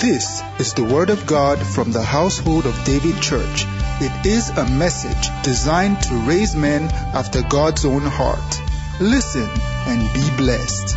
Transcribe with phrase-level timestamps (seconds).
[0.00, 3.64] This is the Word of God from the household of David Church.
[3.98, 6.82] It is a message designed to raise men
[7.14, 8.60] after God's own heart.
[9.00, 9.48] Listen
[9.86, 10.94] and be blessed.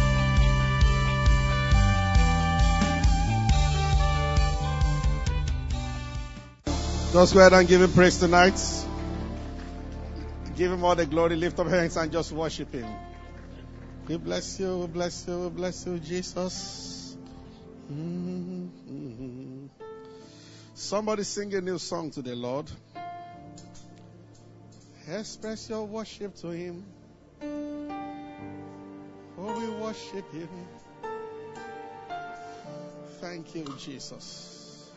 [7.13, 8.59] Just go ahead and give him praise tonight.
[10.57, 11.37] Give him all the glory.
[11.37, 12.93] Lift up hands and just worship him.
[14.09, 16.98] We bless you, we bless you, we bless you, Jesus.
[20.75, 22.69] Somebody sing a new song to the Lord.
[25.07, 26.85] Express your worship to him.
[29.39, 30.49] Oh, we worship him.
[33.19, 34.91] Thank you, Jesus.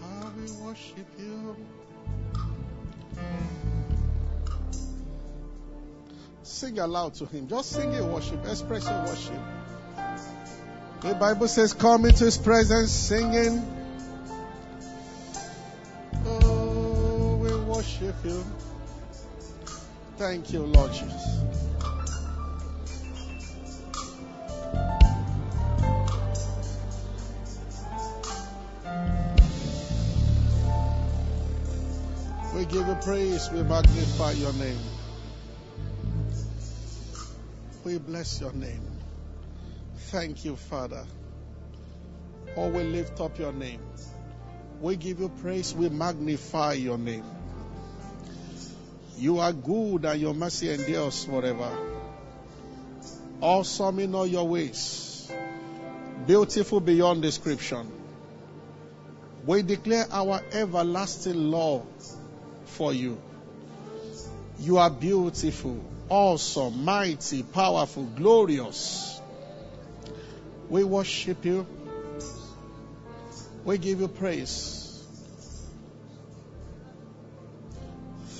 [0.00, 1.56] How we worship you.
[6.44, 7.48] Sing aloud to him.
[7.48, 8.46] Just sing a worship.
[8.46, 9.40] Express your worship.
[11.04, 13.62] The Bible says, Come into his presence singing.
[16.24, 18.42] Oh, we worship you.
[20.16, 21.42] Thank you, Lord Jesus.
[32.54, 33.50] We give you praise.
[33.50, 34.78] We magnify your name.
[37.84, 38.93] We bless your name.
[40.14, 41.04] Thank you, Father.
[42.56, 43.80] Oh, we lift up your name.
[44.80, 45.74] We give you praise.
[45.74, 47.24] We magnify your name.
[49.18, 51.68] You are good and your mercy endures forever.
[53.40, 55.32] Awesome in all your ways.
[56.28, 57.90] Beautiful beyond description.
[59.44, 61.84] We declare our everlasting love
[62.66, 63.20] for you.
[64.60, 69.20] You are beautiful, awesome, mighty, powerful, glorious.
[70.74, 71.64] We worship you.
[73.64, 75.04] We give you praise.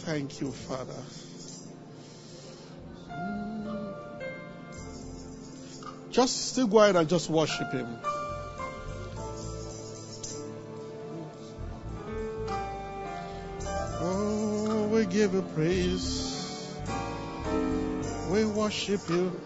[0.06, 1.00] Thank you, Father.
[6.10, 7.86] Just still go ahead and just worship Him.
[14.00, 16.69] Oh, we give you praise.
[18.28, 19.41] We worship you.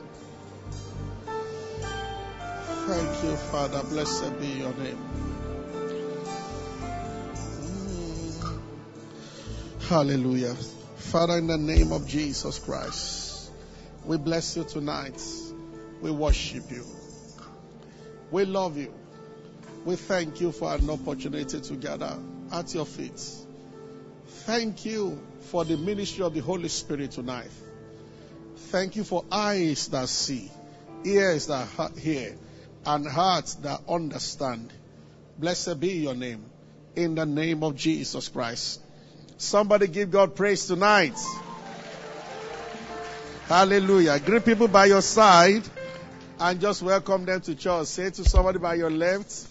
[2.88, 3.82] Thank you, Father.
[3.82, 4.98] Blessed be your name.
[7.60, 8.60] Mm.
[9.82, 10.54] Hallelujah.
[10.96, 13.50] Father, in the name of Jesus Christ,
[14.06, 15.22] we bless you tonight.
[16.00, 16.86] We worship you.
[18.30, 18.94] We love you.
[19.84, 22.18] We thank you for an opportunity to gather
[22.50, 23.22] at your feet.
[24.46, 27.50] Thank you for the ministry of the Holy Spirit tonight.
[28.70, 30.50] Thank you for eyes that see,
[31.04, 31.68] ears that
[31.98, 32.34] hear,
[32.88, 34.72] and hearts that understand.
[35.38, 36.42] Blessed be your name.
[36.96, 38.80] In the name of Jesus Christ.
[39.36, 41.16] Somebody give God praise tonight.
[43.46, 44.18] Hallelujah.
[44.18, 45.62] Greet people by your side
[46.40, 47.88] and just welcome them to church.
[47.88, 49.46] Say to somebody by your left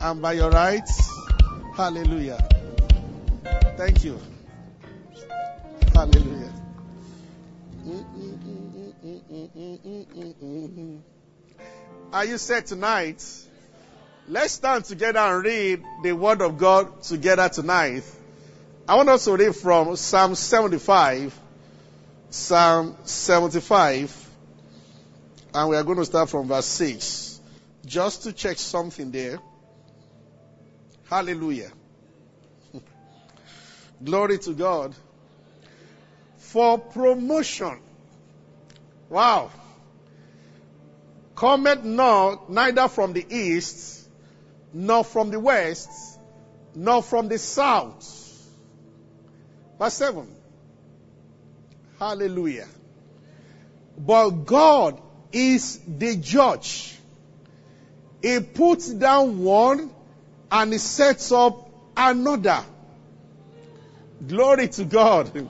[0.00, 0.88] and by your right.
[1.74, 2.46] Hallelujah.
[3.78, 4.20] Thank you.
[5.94, 6.52] Hallelujah.
[12.14, 13.24] Are you set tonight?
[14.28, 18.04] Let's stand together and read the Word of God together tonight.
[18.86, 21.36] I want us to read from Psalm 75.
[22.30, 24.28] Psalm 75.
[25.54, 27.40] And we are going to start from verse 6.
[27.84, 29.40] Just to check something there.
[31.10, 31.72] Hallelujah.
[34.04, 34.94] Glory to God.
[36.38, 37.80] For promotion.
[39.08, 39.50] Wow.
[41.34, 44.08] Cometh not neither from the east,
[44.72, 45.90] nor from the west,
[46.74, 48.24] nor from the south.
[49.78, 50.26] Verse 7.
[51.98, 52.68] Hallelujah.
[53.98, 55.00] But God
[55.32, 56.96] is the judge.
[58.22, 59.90] He puts down one
[60.50, 62.64] and he sets up another.
[64.26, 65.48] Glory to God.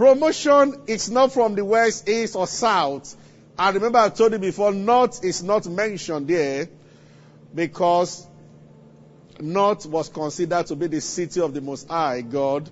[0.00, 3.14] Promotion is not from the west, east, or south.
[3.58, 6.70] I remember, I told you before, north is not mentioned there
[7.54, 8.26] because
[9.40, 12.70] north was considered to be the city of the Most High God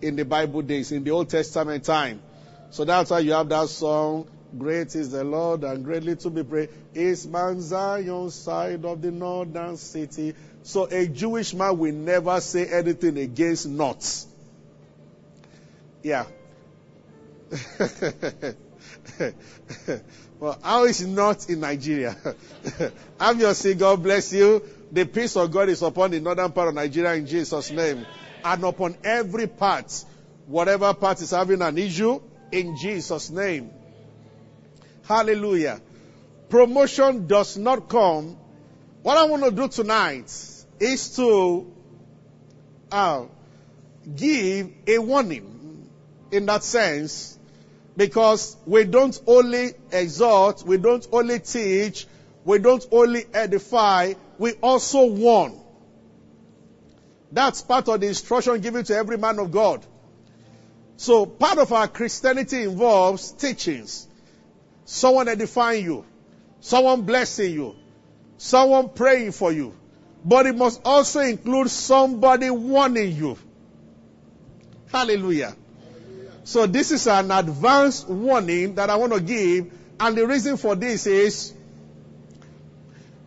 [0.00, 2.22] in the Bible days, in the Old Testament time.
[2.70, 6.44] So that's why you have that song, Great is the Lord and greatly to be
[6.44, 6.70] praised.
[6.94, 10.36] Is Mount Zion side of the northern city.
[10.62, 14.26] So a Jewish man will never say anything against north.
[16.04, 16.26] Yeah.
[20.40, 22.16] well, how is not in Nigeria?
[23.20, 24.62] I'm your say, God bless you.
[24.92, 28.06] The peace of God is upon the northern part of Nigeria in Jesus' name.
[28.44, 30.04] And upon every part,
[30.46, 32.20] whatever part is having an issue,
[32.52, 33.70] in Jesus' name.
[35.04, 35.80] Hallelujah.
[36.48, 38.36] Promotion does not come.
[39.02, 40.32] What I want to do tonight
[40.78, 41.72] is to
[42.90, 43.24] uh,
[44.14, 45.53] give a warning
[46.34, 47.38] in that sense
[47.96, 52.06] because we don't only exhort, we don't only teach,
[52.44, 55.60] we don't only edify, we also warn.
[57.30, 59.84] That's part of the instruction given to every man of God.
[60.96, 64.06] So part of our Christianity involves teachings.
[64.84, 66.04] Someone edifying you.
[66.60, 67.74] Someone blessing you.
[68.38, 69.74] Someone praying for you.
[70.24, 73.36] But it must also include somebody warning you.
[74.90, 75.56] Hallelujah.
[76.44, 79.72] So this is an advanced warning that I want to give.
[79.98, 81.54] And the reason for this is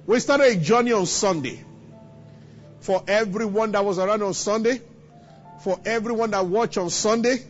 [0.06, 1.64] we started a journey on Sunday.
[2.80, 4.82] For everyone that was around on Sunday,
[5.62, 7.44] for everyone that watched on Sunday,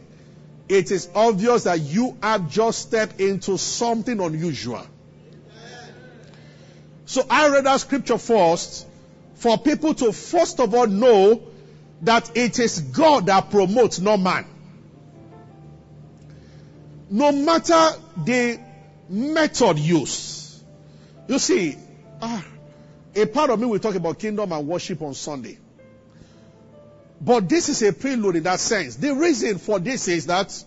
[0.70, 4.86] it is obvious that you have just stepped into something unusual.
[7.06, 8.88] So I read that scripture first
[9.36, 11.44] for people to first of all know
[12.02, 14.46] that it is God that promotes, not man.
[17.10, 17.92] No matter
[18.24, 18.60] the
[19.10, 20.64] method used.
[21.28, 21.76] You see,
[22.22, 22.46] ah,
[23.16, 25.58] a part of me will talk about kingdom and worship on Sunday.
[27.20, 28.96] But this is a prelude in that sense.
[28.96, 30.64] The reason for this is that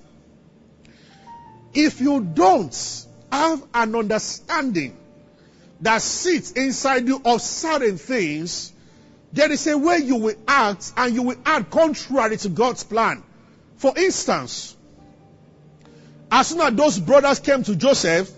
[1.72, 4.96] if you don't have an understanding
[5.81, 8.72] that sits inside you of certain things,
[9.32, 13.22] there is a way you will act and you will act contrary to God's plan.
[13.76, 14.76] For instance,
[16.30, 18.30] as soon as those brothers came to Joseph,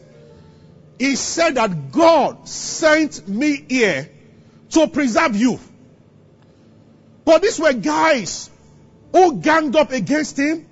[0.98, 4.08] he said that God sent me here
[4.70, 5.58] to preserve you.
[7.24, 8.50] But these were guys
[9.12, 10.66] who ganged up against him.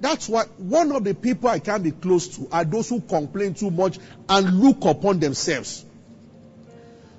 [0.00, 3.54] That's why one of the people I can't be close to are those who complain
[3.54, 3.98] too much
[4.28, 5.84] and look upon themselves.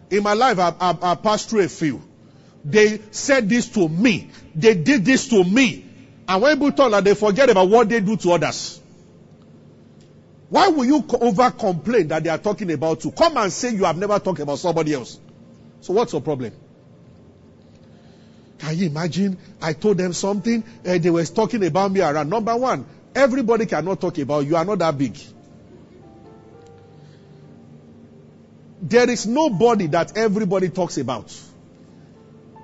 [0.09, 2.01] In my life, I, I, I passed through a few.
[2.65, 4.29] They said this to me.
[4.53, 5.85] They did this to me.
[6.27, 8.81] And when people talk like they forget about what they do to others.
[10.53, 13.09] Why will you over complain that they are talking about you?
[13.09, 15.19] Come and say you have never talked about somebody else.
[15.81, 16.53] So what's your problem?
[18.59, 19.35] Can you imagine?
[19.59, 22.29] I told them something, and they were talking about me around.
[22.29, 22.85] Number one,
[23.15, 24.55] everybody cannot talk about you.
[24.55, 25.17] Are not that big.
[28.83, 31.35] There is nobody that everybody talks about.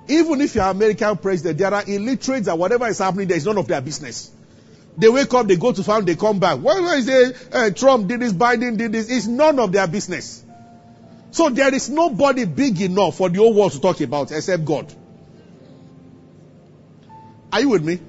[0.06, 3.46] Even if you are American president, there are illiterates and whatever is happening, there is
[3.46, 4.30] none of their business.
[4.98, 6.58] They wake up, they go to farm, they come back.
[6.58, 9.08] Why is it uh, Trump did this, Biden did this?
[9.08, 10.44] It's none of their business.
[11.30, 14.92] So there is nobody big enough for the whole world to talk about except God.
[17.52, 18.00] Are you with me?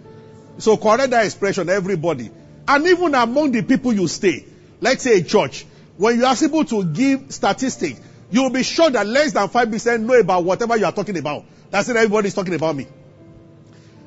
[0.58, 2.32] So correct that expression, everybody.
[2.68, 4.46] And even among the people you stay,
[4.80, 5.66] let's say a church,
[5.98, 8.00] when you are able to give statistics,
[8.32, 11.46] you will be sure that less than 5% know about whatever you are talking about.
[11.70, 12.88] That's it, everybody is talking about me.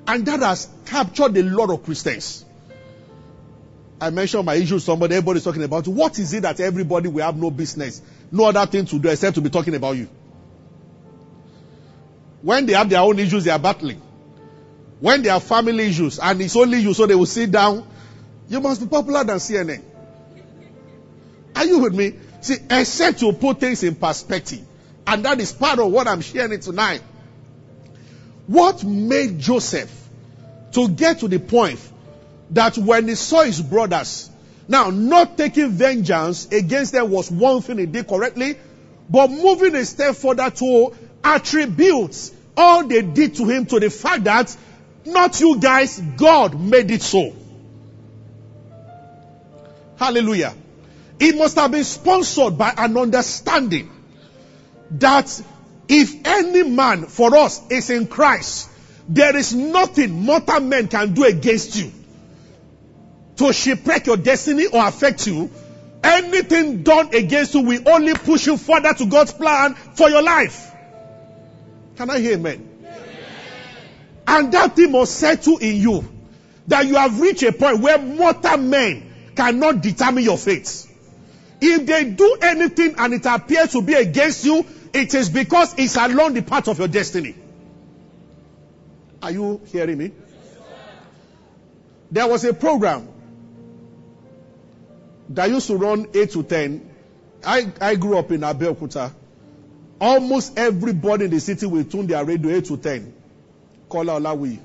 [0.07, 2.45] And that has captured a lot of Christians.
[4.01, 5.87] I mentioned my issue somebody, everybody's talking about.
[5.87, 9.37] What is it that everybody will have no business, no other thing to do except
[9.37, 10.09] to be talking about you?
[12.43, 14.03] When they have their own issues, they are battling.
[15.01, 17.87] When they have family issues and it's only you, so they will sit down,
[18.49, 19.83] you must be popular than CNN.
[21.57, 22.15] Are you with me?
[22.41, 24.67] See, except to put things in perspective.
[25.07, 27.03] And that is part of what I'm sharing tonight.
[28.47, 30.09] What made Joseph
[30.73, 31.81] to get to the point
[32.51, 34.31] that when he saw his brothers,
[34.69, 38.57] now not taking vengeance against them was one thing he did correctly,
[39.09, 44.25] but moving a step further to attribute all they did to him to the fact
[44.25, 44.57] that
[45.05, 47.35] not you guys, God made it so.
[49.97, 50.55] Hallelujah.
[51.21, 53.91] It must have been sponsored by an understanding
[54.93, 55.43] that
[55.89, 58.71] if any man for us is in Christ,
[59.09, 61.93] there is nothing mortal men can do against you
[63.37, 65.51] to shipwreck your destiny or affect you.
[66.03, 70.71] Anything done against you will only push you further to God's plan for your life.
[71.97, 72.71] Can I hear amen?
[74.27, 76.09] And that thing must settle in you
[76.67, 80.87] that you have reached a point where mortal men cannot determine your fate.
[81.61, 85.97] If they do anything and it appears to be against you, it is because it's
[85.97, 87.35] along the path of your destiny.
[89.23, 90.13] Are you hearing me?
[92.11, 93.09] There was a program
[95.31, 96.91] that used to run 8 to 10,
[97.45, 99.13] I, I grew up in Abeokuta.
[100.01, 103.15] Almost everybody in the city will tune their radio 8 to 10.
[103.89, 104.59] Kola Olawi.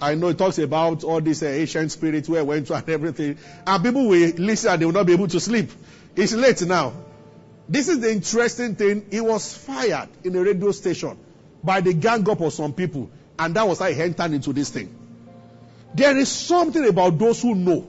[0.00, 3.38] I know it talks about all these uh, ancient spirits where went to and everything.
[3.66, 5.70] And people will listen and they will not be able to sleep.
[6.16, 6.92] It's late now.
[7.68, 9.06] This is the interesting thing.
[9.10, 11.16] He was fired in a radio station
[11.62, 13.10] by the gang up of some people.
[13.38, 14.92] And that was how he entered into this thing.
[15.94, 17.86] There is something about those who know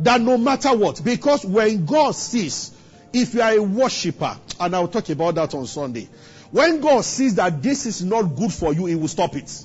[0.00, 2.72] that no matter what, because when God sees,
[3.12, 6.08] if you are a worshiper, and I'll talk about that on Sunday,
[6.50, 9.64] when God sees that this is not good for you, He will stop it.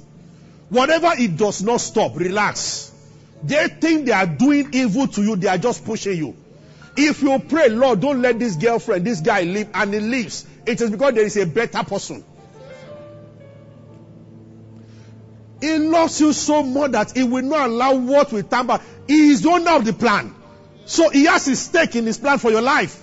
[0.70, 2.92] Whatever it does not stop, relax.
[3.44, 6.36] They think they are doing evil to you, they are just pushing you.
[6.96, 10.80] If you pray, Lord, don't let this girlfriend, this guy leave, and he leaves, it
[10.80, 12.24] is because there is a better person.
[15.63, 18.82] He loves you so much that he will not allow what will tamper.
[19.07, 20.33] He is the owner of the plan.
[20.86, 23.01] So he has his stake in his plan for your life.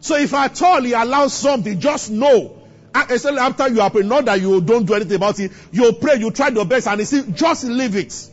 [0.00, 2.54] So if at all he allows something, just know.
[2.94, 5.52] Especially after you have prayed, not that you don't do anything about it.
[5.72, 8.30] You pray, you try your best, and he says, just leave it.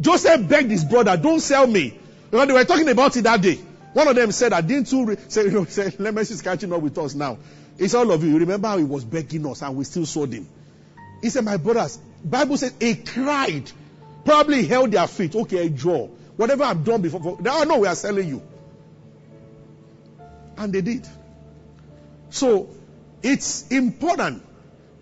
[0.00, 1.98] Joseph begged his brother, don't sell me.
[2.30, 3.58] Because they were talking about it that day.
[3.92, 6.80] One of them said, I didn't you say, you know, say, Lemons is catching up
[6.80, 7.38] with us now.
[7.76, 8.30] It's all of you.
[8.30, 10.48] You remember how he was begging us and we still sold him.
[11.22, 13.70] He said, my brothers, Bible says he cried.
[14.24, 15.34] Probably held their feet.
[15.34, 16.08] Okay, draw.
[16.36, 17.38] Whatever I've done before.
[17.40, 18.42] Now I know we are selling you.
[20.56, 21.06] And they did.
[22.30, 22.68] So
[23.22, 24.42] it's important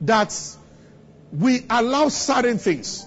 [0.03, 0.35] that
[1.33, 3.05] we allow certain things.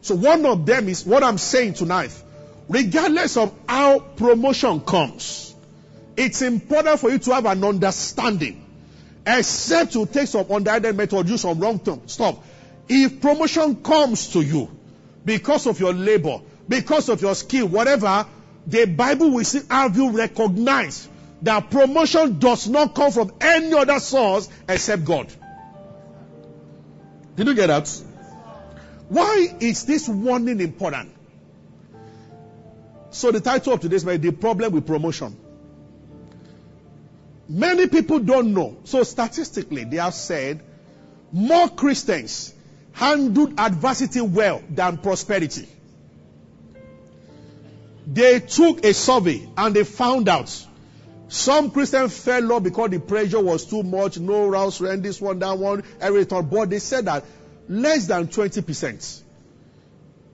[0.00, 2.10] So one of them is what I'm saying tonight.
[2.68, 5.54] Regardless of how promotion comes,
[6.16, 8.64] it's important for you to have an understanding.
[9.26, 12.38] Except to take some underhanded method, use some wrong stuff.
[12.88, 14.77] If promotion comes to you
[15.24, 18.26] because of your labor, because of your skill, whatever,
[18.66, 21.08] the Bible will still have you recognize
[21.42, 25.32] that promotion does not come from any other source except God.
[27.36, 27.88] Did you get that?
[29.08, 31.14] Why is this warning important?
[33.10, 35.36] So the title of today's message, the problem with promotion.
[37.48, 38.76] Many people don't know.
[38.84, 40.62] So statistically, they have said
[41.32, 42.52] more Christians
[42.98, 45.68] handled adversity well than prosperity.
[48.08, 50.66] They took a survey and they found out
[51.28, 55.38] some Christians fell off because the pressure was too much, no rounds rent, this one,
[55.38, 56.42] that one, everything.
[56.46, 57.24] But they said that
[57.68, 59.22] less than 20%.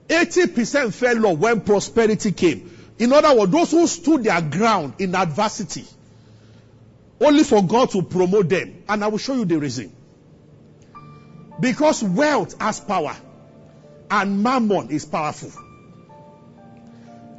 [0.07, 2.71] 80% fell off when prosperity came.
[2.97, 5.85] In other words, those who stood their ground in adversity,
[7.21, 8.83] only for God to promote them.
[8.89, 9.94] And I will show you the reason.
[11.59, 13.15] Because wealth has power,
[14.11, 15.51] and mammon is powerful.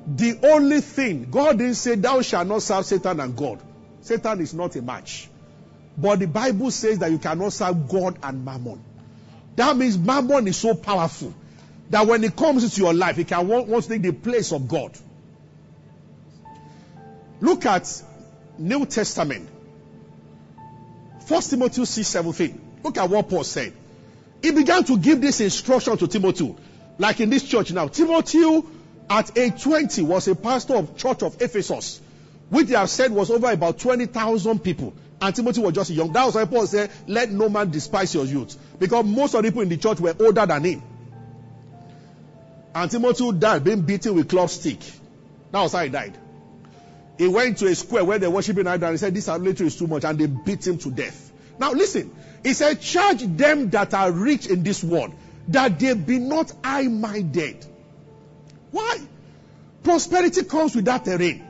[0.07, 3.61] The only thing, God didn't say, Thou shalt not serve Satan and God.
[4.01, 5.29] Satan is not a match.
[5.99, 8.83] But the Bible says that you cannot serve God and mammon.
[9.57, 11.35] That means mammon is so powerful
[11.91, 14.69] that when it comes into your life, it can want, to take the place of
[14.69, 14.93] God.
[17.41, 18.03] Look at
[18.59, 19.49] New Testament.
[21.27, 22.61] First Timothy 6 17.
[22.85, 23.73] Look at what Paul said.
[24.47, 26.55] He began to give this instruction to Timothy.
[26.99, 27.89] Like in this church now.
[27.89, 28.63] Timothy
[29.11, 32.01] at age 20 was a pastor of church of Ephesus.
[32.49, 34.95] Which they have said was over about 20,000 people.
[35.21, 36.13] And Timothy was just young.
[36.13, 38.57] That was why Paul said, let no man despise your youth.
[38.79, 40.83] Because most of the people in the church were older than him.
[42.73, 44.79] And Timothy died being beaten with club stick.
[45.51, 46.17] That was how he died.
[47.19, 49.77] He went to a square where they're worshiping idol and he said, This idolatry is
[49.77, 51.33] too much, and they beat him to death.
[51.59, 52.15] Now listen,
[52.47, 55.13] he said, Charge them that are rich in this world,
[55.49, 57.67] that they be not high minded.
[58.71, 59.01] Why?
[59.83, 61.45] Prosperity comes with that terrain.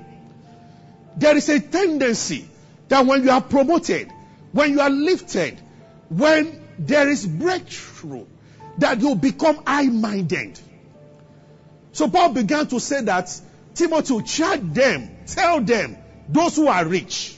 [1.19, 2.49] There is a tendency
[2.89, 4.11] that when you are promoted,
[4.53, 5.61] when you are lifted,
[6.09, 8.25] when there is breakthrough,
[8.79, 10.59] that you become high minded.
[11.93, 13.39] So Paul began to say that
[13.75, 15.99] Timothy, charge them, tell them,
[16.31, 17.37] those who are rich,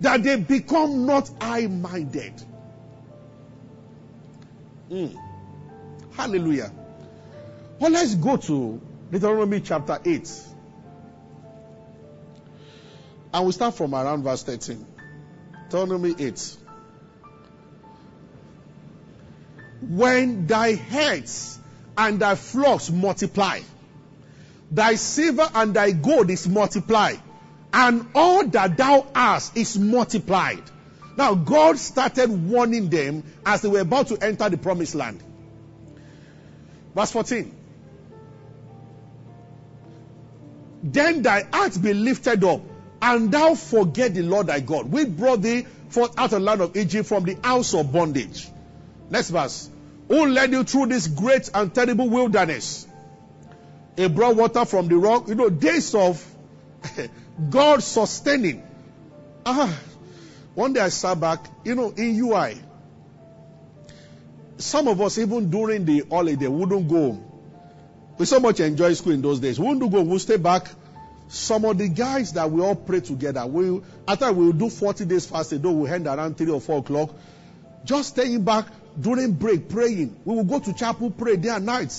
[0.00, 2.42] that they become not high minded.
[4.90, 5.16] Mm.
[6.12, 6.72] Hallelujah.
[7.78, 10.30] Well, let's go to Deuteronomy chapter 8.
[13.34, 14.86] And we start from around verse 13.
[15.68, 16.56] Deuteronomy 8.
[19.82, 21.58] When thy herds
[21.98, 23.60] and thy flocks multiply,
[24.70, 27.20] thy silver and thy gold is multiplied,
[27.72, 30.62] and all that thou hast is multiplied.
[31.16, 35.22] Now, God started warning them as they were about to enter the promised land.
[36.94, 37.54] Verse 14.
[40.92, 42.60] then thy heart be lifted up,
[43.02, 46.60] and thou forget the Lord thy God, which brought thee forth out of the land
[46.60, 48.48] of Egypt from the house of bondage.
[49.10, 49.70] Next verse.
[50.08, 52.86] Who led you through this great and terrible wilderness?
[53.96, 55.26] He brought water from the rock.
[55.26, 56.24] You know, days of
[57.50, 58.62] God sustaining.
[59.44, 59.76] Ah,
[60.56, 62.56] one day I sat back, you know, in UI.
[64.56, 67.22] Some of us, even during the holiday, wouldn't go.
[68.16, 69.60] We so much enjoy school in those days.
[69.60, 70.66] We wouldn't go, we'll stay back.
[71.28, 75.26] Some of the guys that we all pray together, we after we'll do 40 days
[75.26, 77.10] fasting, though we'll end around 3 or 4 o'clock.
[77.84, 78.64] Just staying back
[78.98, 80.18] during break, praying.
[80.24, 81.92] We will go to chapel, pray day and night.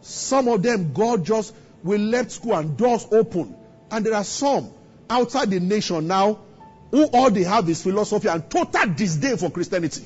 [0.00, 1.52] Some of them, God just,
[1.82, 3.56] we left school and doors open.
[3.90, 4.70] And there are some
[5.10, 6.45] outside the nation now
[6.90, 10.04] who all they have is philosophy and total disdain for Christianity.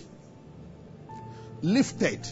[1.62, 2.26] Lifted.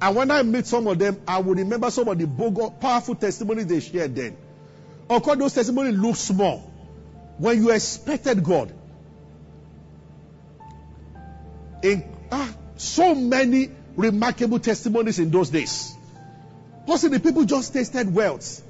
[0.00, 3.14] And when I meet some of them, I will remember some of the bogus, powerful
[3.14, 4.36] testimonies they shared then.
[5.10, 6.58] Of course, those testimonies look small.
[7.38, 8.72] When you expected God.
[11.82, 15.94] In, ah, so many remarkable testimonies in those days.
[16.86, 18.62] The people just tasted wealth.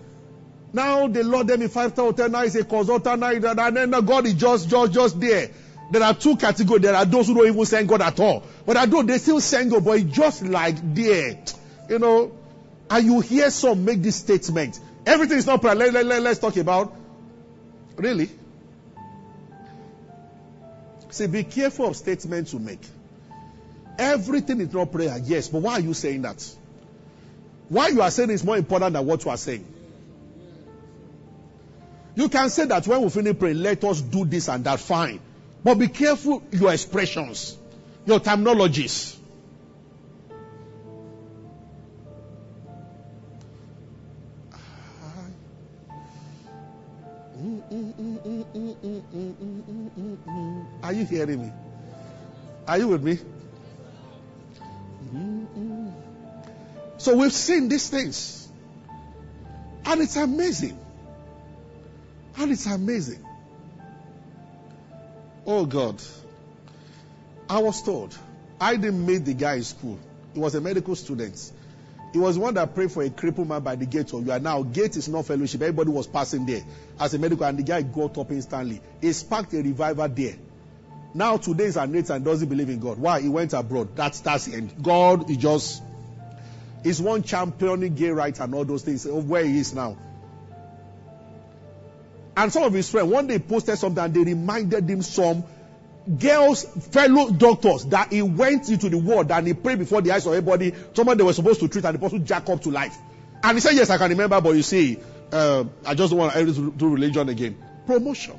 [0.73, 2.29] Now they load them in five star hotel.
[2.29, 3.21] Now it's a consultant.
[3.21, 5.51] Now and then God is just, just, just there.
[5.91, 6.83] There are two categories.
[6.83, 8.45] There are those who don't even send God at all.
[8.65, 11.43] But I do they still send God, but it's just like there.
[11.89, 12.33] You know,
[12.89, 14.79] and you hear some make this statement.
[15.05, 15.75] Everything is not prayer.
[15.75, 16.95] Let, let, let, let's talk about.
[17.97, 18.31] Really?
[21.11, 22.87] See, be careful of statements you make.
[23.99, 26.49] Everything is not prayer, yes, but why are you saying that?
[27.69, 29.67] Why you are saying is more important than what you are saying.
[32.15, 35.21] You can say that when we finish praying, let us do this and that, fine.
[35.63, 37.57] But be careful your expressions,
[38.07, 39.17] your terminologies.
[50.83, 51.53] Are you hearing me?
[52.67, 53.19] Are you with me?
[56.99, 58.49] So we've seen these things.
[59.85, 60.79] And it's amazing.
[62.41, 63.23] And it's amazing.
[65.47, 66.01] Oh God.
[67.51, 68.17] I was told.
[68.59, 69.99] I didn't meet the guy in school.
[70.33, 71.53] He was a medical student.
[72.15, 74.41] He was one that prayed for a crippled man by the gate of you are
[74.41, 74.63] now.
[74.63, 75.61] Gate is not fellowship.
[75.61, 76.63] Everybody was passing there
[76.99, 78.81] as a medical, and the guy got up instantly.
[79.03, 80.37] He sparked a revival there.
[81.13, 82.99] Now today is an and doesn't believe in God.
[82.99, 83.21] Why?
[83.21, 83.95] He went abroad.
[83.95, 84.83] That's that's the end.
[84.83, 85.83] God is just
[86.85, 89.99] is one championing gay rights and all those things of where he is now.
[92.37, 95.45] And some of his friends, one day posted something and they reminded him some
[96.19, 100.27] girls, fellow doctors, that he went into the world and he prayed before the eyes
[100.27, 102.97] of everybody, someone they were supposed to treat and the person jack up to life.
[103.43, 104.99] And he said, Yes, I can remember, but you see,
[105.33, 107.57] uh, I just don't want to do religion again.
[107.87, 108.39] Promotion.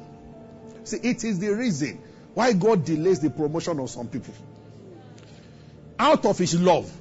[0.84, 2.00] See, it is the reason
[2.34, 4.34] why God delays the promotion of some people.
[6.00, 6.92] Out of his love.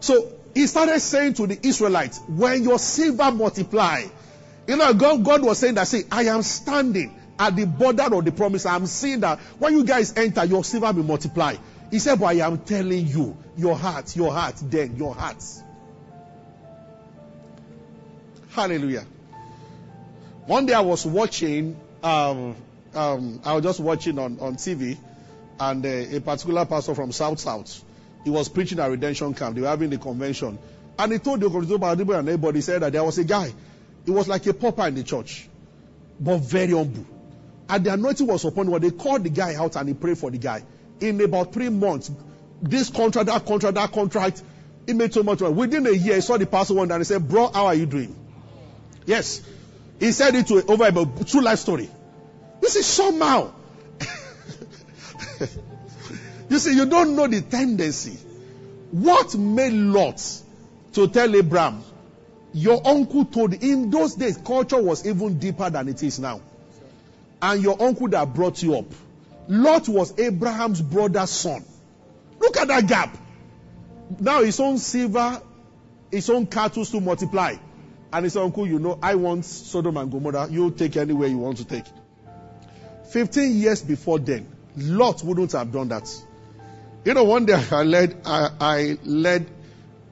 [0.00, 4.04] So he started saying to the Israelites, when your silver multiply,
[4.66, 8.24] you know, God, God was saying that, say, I am standing at the border of
[8.24, 8.64] the promise.
[8.64, 11.56] I'm seeing that when you guys enter, your silver will multiply.
[11.90, 15.44] He said, but I am telling you, your heart, your heart, then your heart.
[18.50, 19.04] Hallelujah.
[20.46, 22.56] One day I was watching, um,
[22.94, 24.96] um, I was just watching on, on TV,
[25.58, 27.82] and uh, a particular pastor from South South,
[28.24, 29.54] he was preaching at Redemption Camp.
[29.54, 30.58] They were having the convention.
[30.98, 33.52] And he told the congregation and everybody said that there was a guy.
[34.04, 35.48] He was like a pauper in the church,
[36.20, 37.06] but very humble.
[37.68, 38.80] And the anointing was upon him.
[38.80, 40.62] They called the guy out and he prayed for the guy.
[41.00, 42.10] In about three months,
[42.62, 44.42] this contract, that contract, that contract,
[44.86, 45.54] he made so much money.
[45.54, 47.74] Within a year, he saw the pastor one day and he said, Bro, how are
[47.74, 48.14] you doing?
[49.06, 49.42] Yes.
[49.98, 51.90] He said it to over a true life story.
[52.60, 53.52] This is somehow.
[56.48, 58.18] You see, you don't know the tendency.
[58.90, 60.22] What made Lot
[60.92, 61.82] to tell Abraham,
[62.52, 66.40] your uncle told in those days culture was even deeper than it is now.
[67.42, 68.86] And your uncle that brought you up.
[69.48, 71.64] Lot was Abraham's brother's son.
[72.38, 73.16] Look at that gap.
[74.20, 75.42] Now his own silver,
[76.10, 77.56] his own cattle to multiply.
[78.12, 80.48] And his uncle, you know, I want Sodom and Gomorrah.
[80.48, 81.84] You take anywhere you want to take.
[83.10, 86.08] 15 years before then, Lot wouldn't have done that.
[87.04, 89.46] You know, one day I led, I, I led,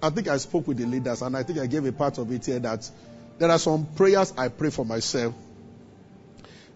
[0.02, 2.30] I think I spoke with the leaders and I think I gave a part of
[2.30, 2.90] it here that
[3.38, 5.34] there are some prayers I pray for myself.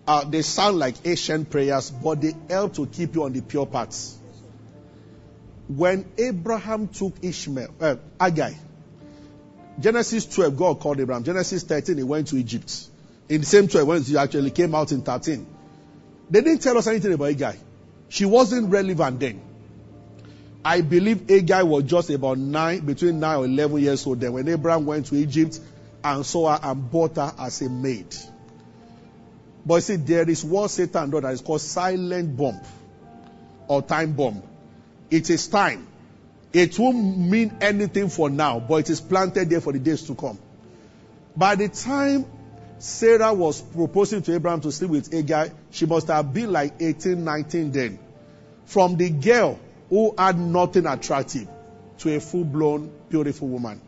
[0.06, 3.66] Uh, they sound like ancient prayers, but they help to keep you on the pure
[3.66, 4.16] paths.
[5.68, 8.52] When Abraham took Ishmael, uh, Hagar,
[9.78, 11.24] Genesis 12, God called Abraham.
[11.24, 12.88] Genesis 13, he went to Egypt.
[13.28, 15.46] In the same 12, when he actually came out in 13.
[16.30, 17.54] They didn't tell us anything about Hagar.
[18.08, 19.42] She wasn't relevant then.
[20.66, 24.48] I believe Hagar was just about nine, between nine or 11 years old then when
[24.48, 25.60] Abraham went to Egypt
[26.02, 28.16] and saw her and bought her as a maid.
[29.64, 32.60] But see, there is what Satan does that is called silent bomb
[33.68, 34.42] or time bomb.
[35.08, 35.86] It is time.
[36.52, 40.16] It won't mean anything for now, but it is planted there for the days to
[40.16, 40.36] come.
[41.36, 42.26] By the time
[42.80, 47.22] Sarah was proposing to Abraham to sleep with Hagar, she must have been like 18,
[47.22, 48.00] 19 then.
[48.64, 51.48] From the girl who had nothing attractive
[51.98, 53.80] to a full blown, beautiful woman.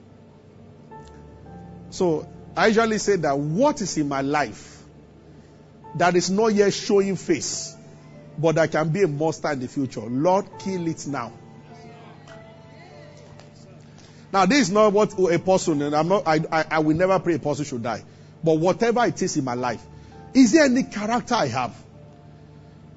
[1.91, 4.83] So I usually say that what is in my life
[5.95, 7.77] that is not yet showing face,
[8.39, 10.01] but that can be a monster in the future.
[10.01, 11.33] Lord, kill it now.
[14.33, 17.19] Now, this is not what a person, and I'm not, I, I, I will never
[17.19, 18.03] pray a person should die.
[18.45, 19.85] But whatever it is in my life,
[20.35, 21.75] is there any character I have?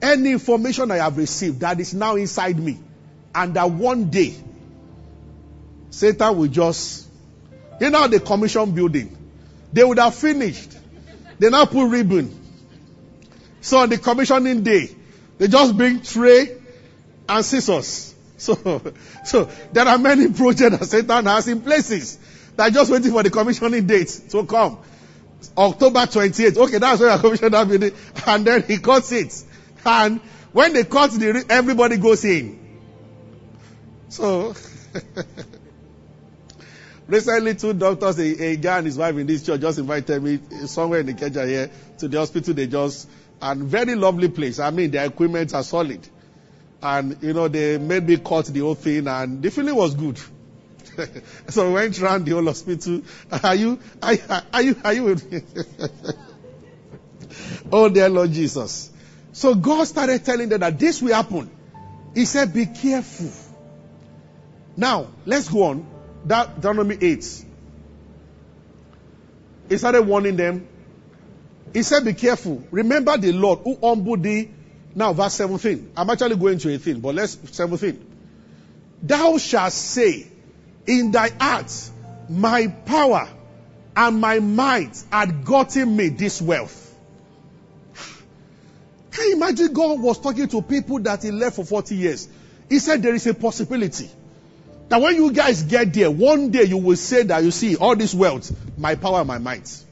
[0.01, 2.79] Any information I have received that is now inside me,
[3.33, 4.35] and that one day,
[5.89, 7.07] Satan will just,
[7.79, 9.17] you know, the commission building,
[9.73, 10.77] they would have finished.
[11.39, 12.37] They now put ribbon.
[13.61, 14.89] So on the commissioning day,
[15.37, 16.57] they just bring tray
[17.27, 18.09] and scissors.
[18.41, 18.81] So,
[19.23, 22.17] so there are many projects that Satan has in places
[22.55, 24.79] that are just waiting for the commissioning date to come.
[25.55, 26.57] October 28th.
[26.57, 27.91] Okay, that's where I commissioned that building.
[28.25, 29.43] And then he cuts it.
[29.85, 30.21] And
[30.53, 32.60] when they cut the, everybody goes in.
[34.11, 34.53] So,
[37.07, 40.37] recently two doctors, a, a, guy and his wife in this church just invited me
[40.65, 42.53] somewhere in Ikeja here to the hospital.
[42.53, 43.07] They just,
[43.41, 44.59] and very lovely place.
[44.59, 46.05] I mean, their equipment are solid.
[46.83, 50.19] And, you know, they made me cut the whole thing and the feeling was good.
[51.47, 53.03] so we went around the whole hospital.
[53.41, 55.41] Are you, are, are you, are you with me?
[57.71, 58.91] oh dear Lord Jesus.
[59.31, 61.49] So God started telling them that this will happen.
[62.13, 63.31] He said, be careful.
[64.81, 65.85] Now, let's go on.
[66.25, 67.45] That Deuteronomy 8.
[69.69, 70.67] He started warning them.
[71.71, 72.63] He said, be careful.
[72.71, 74.49] Remember the Lord who humbled thee
[74.95, 75.91] now, verse 17.
[75.95, 78.07] I'm actually going to 18, but let's 17.
[79.03, 80.27] Thou shalt say
[80.87, 81.71] in thy heart,
[82.27, 83.29] my power
[83.95, 86.87] and my might had gotten me this wealth.
[89.11, 92.27] Can you imagine God was talking to people that he left for 40 years?
[92.67, 94.09] He said there is a possibility
[94.91, 97.95] that when you guys get there, one day you will say that you see all
[97.95, 99.85] this wealth, my power my might.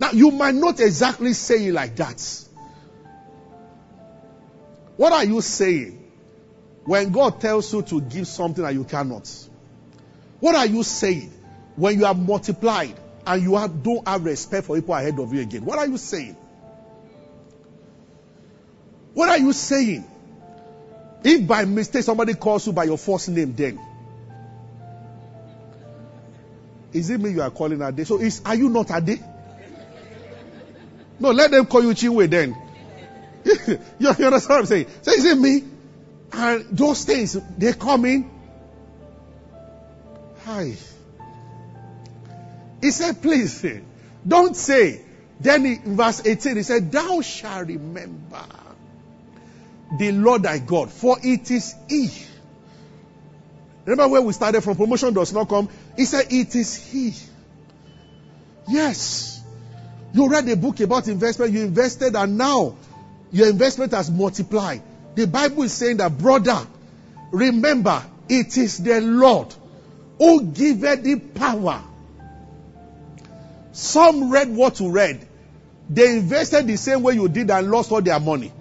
[0.00, 2.44] Now you might not exactly say it like that.
[4.96, 6.10] What are you saying
[6.86, 9.30] when God tells you to give something that you cannot?
[10.40, 11.32] What are you saying
[11.76, 15.40] when you are multiplied and you have, don't have respect for people ahead of you
[15.40, 15.64] again?
[15.64, 16.36] What are you saying?
[19.14, 20.04] What are you saying?
[21.22, 23.78] If by mistake somebody calls you by your first name, then
[26.96, 28.06] is it me you are calling Ade?
[28.06, 29.22] So is are you not Ade?
[31.18, 32.56] No, let them call you Chinwe then.
[33.44, 34.86] you, you understand what I'm saying?
[35.02, 35.64] So is it me?
[36.32, 38.30] And those things, they come in.
[40.44, 40.74] Hi.
[42.80, 43.64] He said, please,
[44.26, 45.02] don't say.
[45.40, 48.44] Then in verse 18, he said, Thou shalt remember
[49.98, 52.10] the Lord thy God, for it is He.
[53.84, 54.76] Remember where we started from?
[54.76, 55.68] Promotion does not come.
[55.96, 57.14] He said, It is He.
[58.68, 59.42] Yes.
[60.12, 62.76] You read a book about investment, you invested, and now
[63.30, 64.82] your investment has multiplied.
[65.14, 66.66] The Bible is saying that, brother,
[67.32, 69.54] remember, it is the Lord
[70.18, 71.82] who giveth the power.
[73.72, 75.26] Some read what you read.
[75.88, 78.52] They invested the same way you did and lost all their money.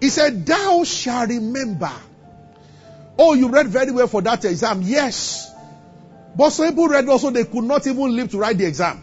[0.00, 1.92] He said, Thou shalt remember.
[3.16, 4.82] Oh, you read very well for that exam.
[4.82, 5.51] Yes.
[6.36, 9.02] But some people read also they could not even live to write the exam.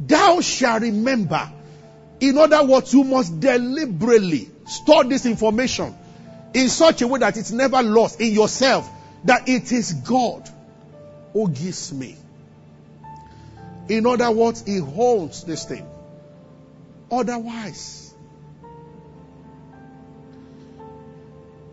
[0.00, 1.50] Thou shalt remember
[2.22, 5.92] in other words, you must deliberately store this information
[6.54, 8.88] in such a way that it's never lost in yourself,
[9.24, 10.48] that it is God
[11.32, 12.14] who gives me.
[13.88, 15.84] In other words, He holds this thing.
[17.10, 18.01] Otherwise,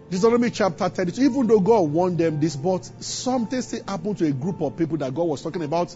[0.09, 4.31] Deuteronomy chapter 32, even though God warned them this, but something still happened to a
[4.31, 5.95] group of people that God was talking about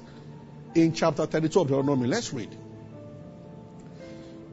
[0.76, 2.08] in chapter 32 of Deuteronomy.
[2.08, 2.56] Let's read.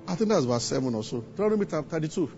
[0.09, 1.21] I think that's verse 7 or so.
[1.21, 2.31] Deuteronomy chapter 32.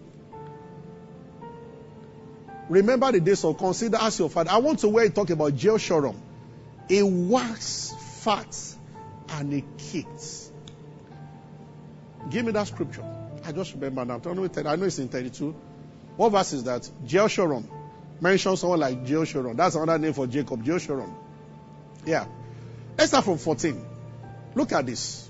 [2.69, 4.51] Remember the days of consider as your father.
[4.51, 6.17] I want to where he talk about Jeshurun,
[6.91, 8.57] a wax fat
[9.29, 10.51] and he kicked.
[12.31, 13.05] Give me that scripture.
[13.45, 14.21] I just remember now.
[14.25, 14.33] I
[14.77, 15.55] know it's in 32.
[16.17, 16.89] What verse is that?
[17.07, 17.65] Jeshurun.
[18.21, 19.57] Mention someone like Jeshurun.
[19.57, 20.65] That's another name for Jacob.
[20.65, 21.13] Jeshurun.
[22.07, 22.27] Yeah.
[22.97, 23.85] Let's start from 14.
[24.55, 25.29] Look at this.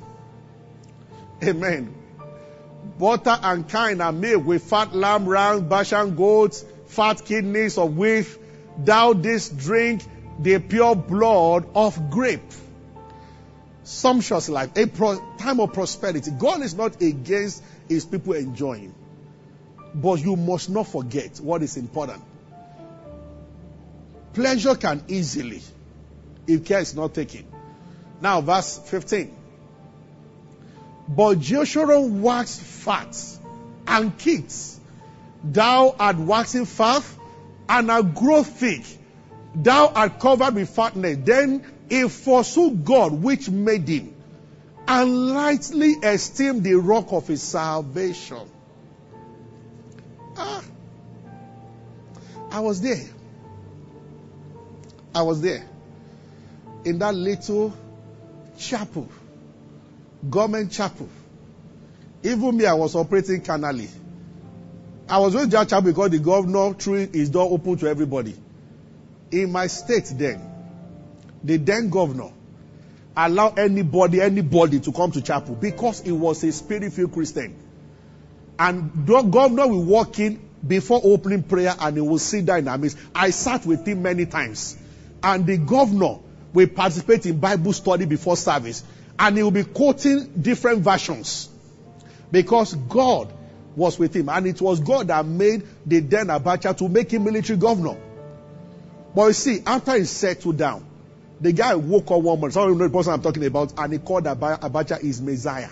[1.43, 1.95] Amen.
[2.99, 8.27] Butter and kine are made with fat lamb, rams, Bashan goats, fat kidneys of wheat.
[8.79, 10.03] Thou didst drink
[10.39, 12.53] the pure blood of grape.
[13.85, 16.31] Sumptuous life, a pro- time of prosperity.
[16.31, 18.95] God is not against his people enjoying.
[19.95, 22.23] But you must not forget what is important.
[24.33, 25.61] Pleasure can easily,
[26.47, 27.45] if care is not taken.
[28.21, 29.37] Now, verse 15.
[31.09, 33.17] But Jeshurun waxed fat
[33.87, 34.55] and kicked.
[35.45, 37.03] Thou art waxing fat
[37.69, 38.85] and art grow thick.
[39.55, 41.19] Thou art covered with fatness.
[41.25, 44.15] Then he forsook God which made him
[44.89, 48.49] and lightly esteemed the rock of his salvation.
[50.43, 50.63] Ah.
[52.51, 53.05] I was there.
[55.15, 55.67] I was there.
[56.85, 57.73] In that little
[58.59, 59.09] chapel,
[60.29, 61.09] government chapel.
[62.23, 63.89] Even me, I was operating canally.
[65.09, 68.35] I was with that chapel because the governor threw his door open to everybody.
[69.31, 70.41] In my state then,
[71.43, 72.31] the then governor
[73.17, 77.55] allowed anybody, anybody to come to chapel because he was a spirit-filled Christian.
[78.59, 82.81] And the governor will walk in before opening prayer and he will sit down in
[82.81, 82.99] midst.
[83.15, 84.77] I sat with him many times.
[85.23, 86.19] And the governor
[86.53, 88.85] will participate in Bible study before service.
[89.19, 91.49] And he will be quoting different versions.
[92.31, 93.33] Because God
[93.77, 94.29] was with him.
[94.29, 97.97] And it was God that made the then Abacha to make him military governor.
[99.15, 100.87] But you see, after he settled down,
[101.41, 102.53] the guy woke up one morning.
[102.53, 105.69] Some of you know the person I'm talking about, and he called Abacha his Messiah.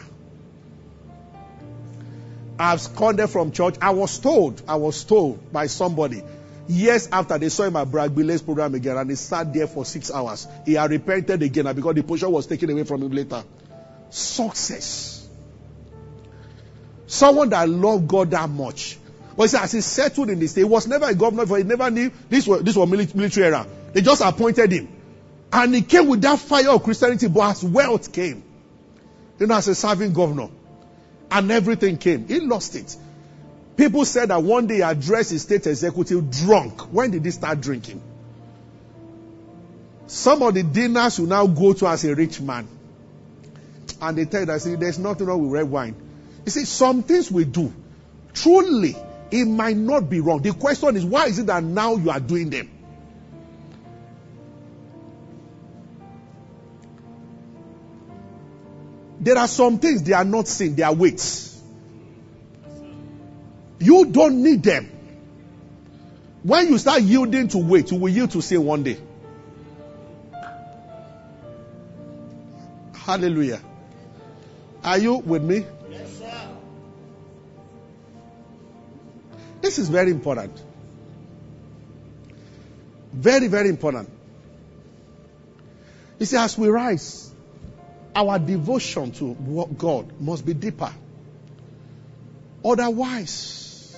[2.60, 3.76] I've absconded from church.
[3.80, 6.22] I was told, I was told by somebody
[6.68, 10.10] years after they saw him at Bragbile's program again, and he sat there for six
[10.10, 10.46] hours.
[10.66, 13.42] He had repented again because the position was taken away from him later.
[14.10, 15.26] Success.
[17.06, 18.98] Someone that loved God that much.
[19.38, 21.90] But see, as he settled in this, he was never a governor, for he never
[21.90, 23.66] knew this was this was military era.
[23.94, 24.88] They just appointed him.
[25.50, 28.44] And he came with that fire of Christianity, but as wealth came.
[29.38, 30.50] You know, as a serving governor.
[31.30, 32.26] And everything came.
[32.26, 32.96] He lost it.
[33.76, 36.92] People said that one day he addressed his state executive drunk.
[36.92, 38.02] When did he start drinking?
[40.06, 42.66] Some of the dinners you now go to as a rich man.
[44.02, 45.94] And they tell you there's nothing wrong with red wine.
[46.44, 47.72] You see, some things we do,
[48.32, 48.96] truly,
[49.30, 50.42] it might not be wrong.
[50.42, 52.68] The question is, why is it that now you are doing them?
[59.20, 61.60] There are some things they are not sin, they are weights.
[63.78, 64.90] You don't need them.
[66.42, 68.98] When you start yielding to weight, you will yield to sin one day.
[72.94, 73.60] Hallelujah.
[74.82, 75.66] Are you with me?
[75.90, 76.48] Yes, sir.
[79.60, 80.62] This is very important.
[83.12, 84.08] Very, very important.
[86.18, 87.29] You see, as we rise,
[88.14, 90.92] our devotion to God must be deeper.
[92.64, 93.96] Otherwise,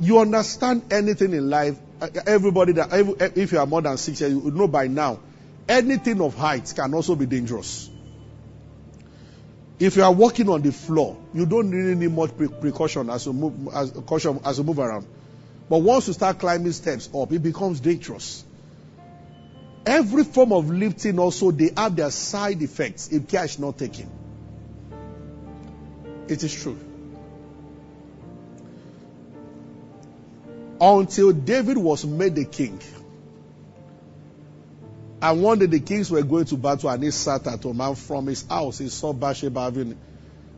[0.00, 1.78] you understand anything in life.
[2.00, 5.20] Eh, everybody that, eh, if you are more than six years, you know by now,
[5.68, 7.88] anything of height can also be dangerous.
[9.78, 13.32] If you are walking on the floor, you don't really need much precaution as you
[13.32, 15.06] move, as, caution as you move around.
[15.68, 18.44] But once you start climbing steps up, it becomes dangerous.
[19.86, 24.10] Every form of lifting also, they have their side effects if care is not taken.
[26.28, 26.78] It is true.
[30.80, 32.80] Until David was made the king.
[35.22, 37.96] And one day the kings were going to battle and he sat at home and
[37.96, 39.96] from his house he saw Bathsheba having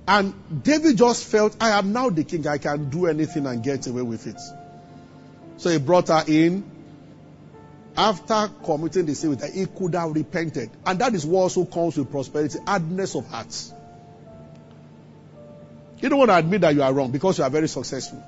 [0.08, 2.46] and David just felt, I am now the king.
[2.46, 4.40] I can do anything and get away with it.
[5.58, 6.64] So he brought her in.
[7.98, 10.70] After committing the sin with her, he could have repented.
[10.86, 13.72] And that is what also comes with prosperity, hardness of hearts.
[15.98, 18.22] You don't want to admit that you are wrong because you are very successful.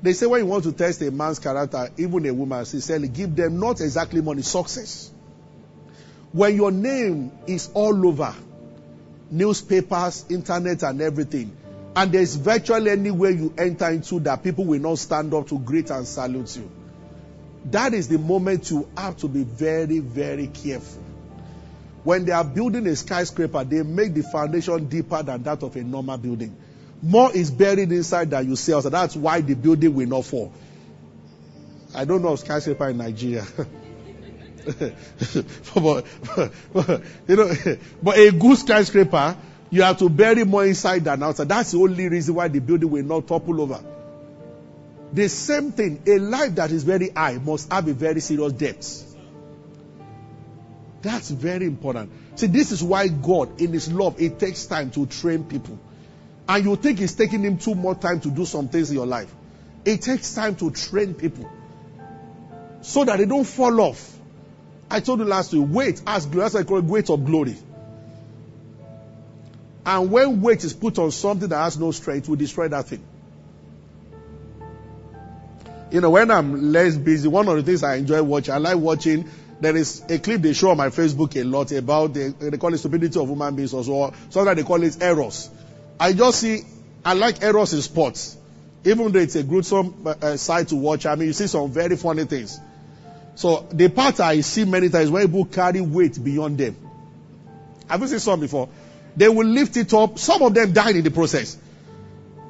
[0.00, 3.36] They say when you want to test a man's character, even a woman, sincerely, give
[3.36, 5.10] them not exactly money, success.
[6.32, 8.34] When your name is all over,
[9.30, 11.54] newspapers, internet, and everything,
[11.94, 15.90] and there's virtually anywhere you enter into that people will not stand up to greet
[15.90, 16.70] and salute you.
[17.66, 21.02] That is the moment you have to be very, very careful.
[22.02, 25.82] When they are building a skyscraper, they make the foundation deeper than that of a
[25.84, 26.56] normal building.
[27.00, 28.92] More is buried inside than you see outside.
[28.92, 30.52] That's why the building will not fall.
[31.94, 33.44] I don't know of skyscraper in Nigeria.
[35.74, 36.06] but,
[36.72, 37.52] but, you know,
[38.02, 39.36] but a good skyscraper,
[39.72, 41.48] you have to bury more inside than outside.
[41.48, 43.82] That's the only reason why the building will not topple over.
[45.14, 49.16] The same thing, a life that is very high must have a very serious depth.
[51.00, 52.12] That's very important.
[52.34, 55.78] See, this is why God, in His love, it takes time to train people.
[56.46, 59.06] And you think it's taking Him too much time to do some things in your
[59.06, 59.34] life.
[59.86, 61.50] It takes time to train people
[62.82, 64.18] so that they don't fall off.
[64.90, 66.44] I told you last week, wait, as glory.
[66.44, 67.56] That's I call it weight of glory.
[69.84, 73.02] And when weight is put on something that has no strength, we destroy that thing.
[75.90, 78.78] You know, when I'm less busy, one of the things I enjoy watching, I like
[78.78, 79.28] watching.
[79.60, 82.72] There is a clip they show on my Facebook a lot about the, they call
[82.74, 84.12] it stupidity of human beings or so.
[84.30, 85.50] Sometimes they call it errors.
[86.00, 86.62] I just see,
[87.04, 88.36] I like errors in sports.
[88.84, 91.96] Even though it's a gruesome uh, sight to watch, I mean, you see some very
[91.96, 92.58] funny things.
[93.34, 96.76] So the part I see many times when people carry weight beyond them.
[97.88, 98.68] Have you seen some before?
[99.16, 100.18] They will lift it up.
[100.18, 101.56] Some of them died in the process.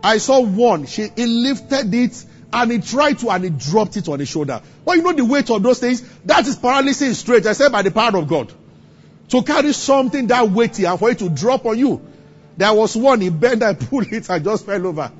[0.02, 0.86] I saw one.
[0.86, 4.60] She he lifted it and he tried to and he dropped it on his shoulder.
[4.84, 6.02] Well, you know the weight of those things?
[6.24, 8.52] That is paralysis straight, I said by the power of God.
[9.28, 12.02] To carry something that weighty and for it to drop on you.
[12.56, 15.10] There was one, he bent and pulled it and just fell over.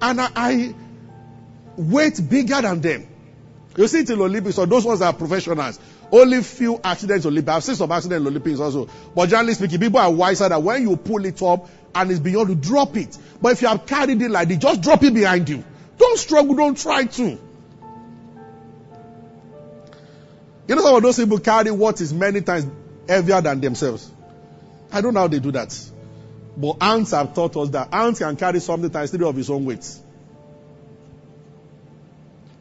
[0.00, 0.74] And I, I
[1.76, 3.08] weight bigger than them.
[3.76, 5.80] You see it in Olympics, so those ones are professionals.
[6.14, 7.56] Only few accidents Olympics.
[7.56, 8.88] I've seen some accidents in Olympics also.
[9.16, 12.50] But generally speaking, people are wiser that when you pull it up and it's beyond
[12.50, 13.18] you, drop it.
[13.42, 15.64] But if you have carried it like this, just drop it behind you.
[15.98, 17.24] Don't struggle, don't try to.
[20.68, 22.68] You know some of those people carry what is many times
[23.08, 24.08] heavier than themselves.
[24.92, 25.76] I don't know how they do that.
[26.56, 29.64] But ants have taught us that ants can carry something times three of its own
[29.64, 29.84] weight.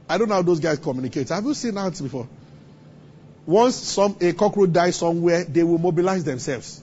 [0.10, 1.30] I don't know how those guys communicate.
[1.30, 2.28] Have you seen ants before?
[3.45, 6.82] Once some a cockroach dies somewhere, they will mobilize themselves.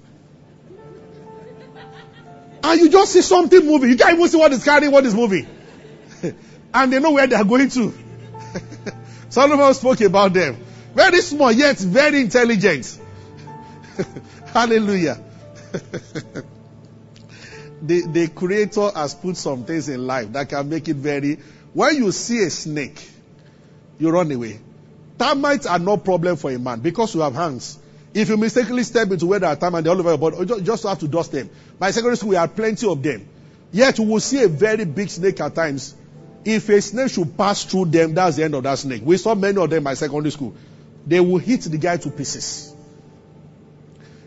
[2.63, 3.91] And you just see something moving.
[3.91, 5.47] You can't even see what is carrying, what is moving.
[6.75, 7.95] and they know where they are going to.
[9.31, 10.59] Solomon spoke about them.
[10.95, 12.99] Very small, yet very intelligent.
[14.53, 15.23] Hallelujah.
[17.81, 21.39] the, the creator has put some things in life that can make it very,
[21.73, 23.09] when you see a snake,
[23.99, 24.61] you run away.
[25.21, 27.79] Termites are no problem for a man because you have hands.
[28.15, 30.85] If you mistakenly step into where there are termites, all over your body, you just
[30.85, 31.51] have to dust them.
[31.79, 33.29] By secondary school, we had plenty of them.
[33.71, 35.95] Yet we will see a very big snake at times.
[36.43, 39.03] If a snake should pass through them, that's the end of that snake.
[39.05, 40.55] We saw many of them by secondary school.
[41.07, 42.75] They will hit the guy to pieces.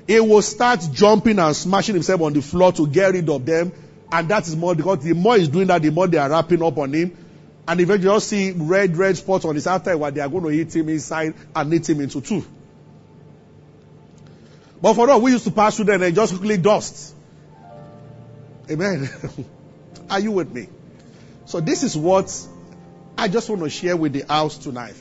[0.05, 3.71] He will start jumping and smashing himself on the floor to get rid of them.
[4.11, 6.61] And that is more because the more he's doing that, the more they are wrapping
[6.61, 7.17] up on him.
[7.67, 10.49] And eventually you see red, red spots on his after what they are going to
[10.49, 12.45] hit him inside and knit him into two.
[14.81, 17.15] But for us, we used to pass through them and just quickly dust.
[18.69, 19.09] Amen.
[20.09, 20.67] are you with me?
[21.45, 22.37] So this is what
[23.17, 24.95] I just want to share with the house tonight.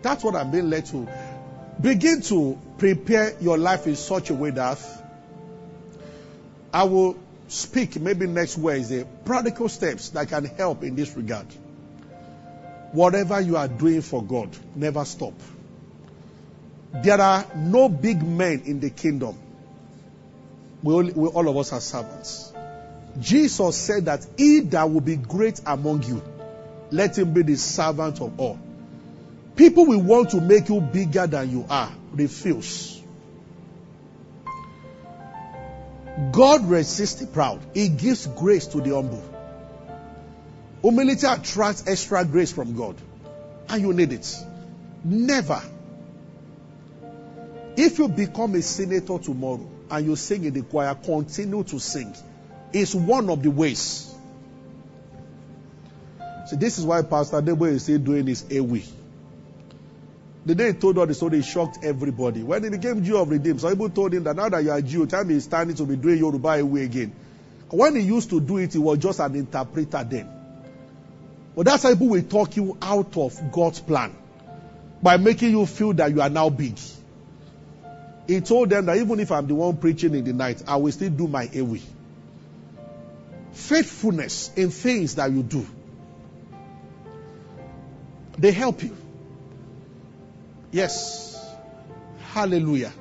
[0.00, 1.08] That's what I'm being led to.
[1.80, 4.78] Begin to prepare your life in such a way that
[6.72, 7.16] I will
[7.48, 11.46] speak maybe next Wednesday practical steps that can help in this regard.
[12.94, 15.34] Whatever you are doing for God, never stop.
[16.92, 19.36] There are no big men in the kingdom.
[20.80, 22.52] We all, we, all of us are servants.
[23.18, 26.22] Jesus said that he that will be great among you,
[26.92, 28.60] let him be the servant of all.
[29.56, 31.92] People will want to make you bigger than you are.
[32.12, 33.02] Refuse.
[36.30, 37.60] God resists the proud.
[37.74, 39.33] He gives grace to the humble.
[40.84, 42.94] Humility attracts extra grace from God.
[43.70, 44.36] And you need it.
[45.02, 45.62] Never.
[47.74, 52.14] If you become a senator tomorrow and you sing in the choir, continue to sing.
[52.74, 54.14] It's one of the ways.
[56.48, 58.82] See, this is why Pastor Debo is still doing his AWE.
[60.44, 62.42] The day he told us the story, shocked everybody.
[62.42, 64.82] When he became GO of Redeemed, some people told him that now that you are
[64.82, 67.14] GO, time is standing to be doing Yoruba AWE again.
[67.70, 70.43] When he used to do it, he was just an interpreter then.
[71.56, 74.14] But that's how people will talk you out of God's plan
[75.02, 76.78] by making you feel that you are now big.
[78.26, 80.90] He told them that even if I'm the one preaching in the night, I will
[80.90, 81.80] still do my AWE.
[83.52, 85.66] Faithfulness in things that you do.
[88.38, 88.96] They help you.
[90.72, 91.40] Yes.
[92.32, 92.92] Hallelujah.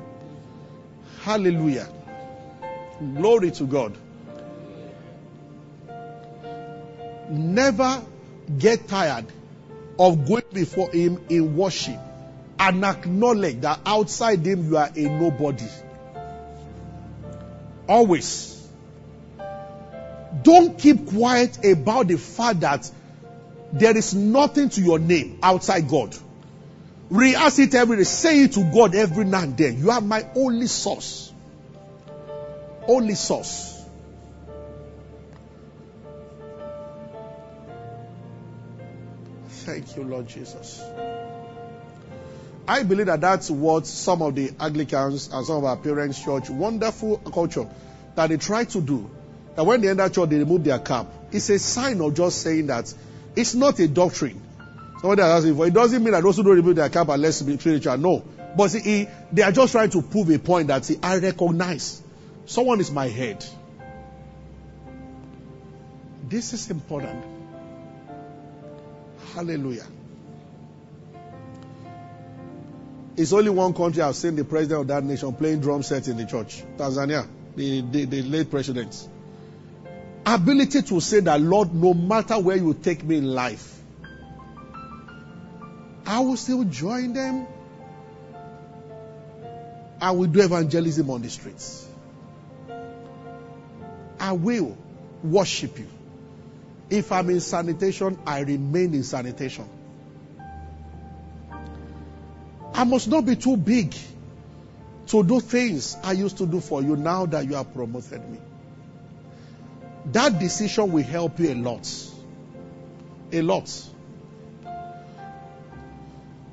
[1.22, 1.88] Hallelujah.
[2.99, 3.97] Glory to God.
[7.30, 8.04] Never
[8.57, 9.25] get tired
[9.99, 11.99] of going before Him in worship
[12.59, 15.65] and acknowledge that outside Him you are a nobody.
[17.87, 18.67] Always.
[20.41, 22.89] Don't keep quiet about the fact that
[23.71, 26.15] there is nothing to your name outside God.
[27.09, 28.03] Rehearse it every day.
[28.03, 29.79] Say it to God every now and then.
[29.79, 31.31] You are my only source.
[32.87, 33.72] Only source.
[39.64, 40.84] Thank you, Lord Jesus.
[42.68, 46.49] I believe that that's what some of the Anglicans and some of our parents' church,
[46.49, 47.68] wonderful culture,
[48.16, 49.09] that they try to do.
[49.55, 51.07] That when they enter church, they remove their cap.
[51.32, 52.93] It's a sign of just saying that
[53.36, 54.41] it's not a doctrine.
[55.01, 57.18] Somebody has asked me, it doesn't mean that those who don't remove their cap are
[57.18, 57.97] less spiritual.
[57.97, 58.24] No.
[58.55, 62.01] But see, they are just trying to prove a point that see, I recognize
[62.45, 63.45] someone is my head.
[66.30, 67.32] This is important.
[69.34, 69.86] Hallelujah.
[73.15, 76.17] It's only one country I've seen the president of that nation playing drum set in
[76.17, 76.63] the church.
[76.77, 79.07] Tanzania, the, the, the late president.
[80.25, 83.79] Ability to say that, Lord, no matter where you take me in life,
[86.05, 87.47] I will still join them.
[89.99, 91.88] I will do evangelism on the streets.
[94.19, 94.77] I will
[95.23, 95.88] worship you.
[96.89, 99.67] If I'm in sanitation, I remain in sanitation.
[102.73, 103.95] I must not be too big
[105.07, 108.39] to do things I used to do for you now that you have promoted me.
[110.05, 111.89] That decision will help you a lot.
[113.31, 113.89] A lot.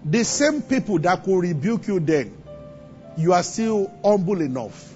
[0.04, 2.36] The same people that could rebuke you then,
[3.16, 4.94] you are still humble enough.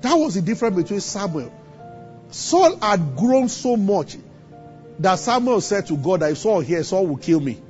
[0.00, 1.52] That was the difference between Samuel.
[2.30, 4.16] Saul had grown so much
[4.98, 7.60] that Samuel said to God that if Saul here, Saul will kill me.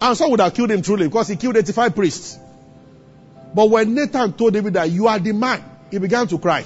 [0.00, 2.38] And Saul would have killed him truly because he killed 85 priests.
[3.54, 6.64] But when Nathan told David that you are the man, he began to cry.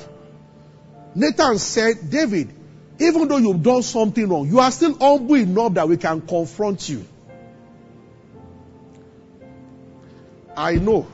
[1.14, 2.52] Nathan said, David,
[2.98, 6.88] even though you've done something wrong, you are still humble enough that we can confront
[6.88, 7.04] you.
[10.56, 11.06] I know.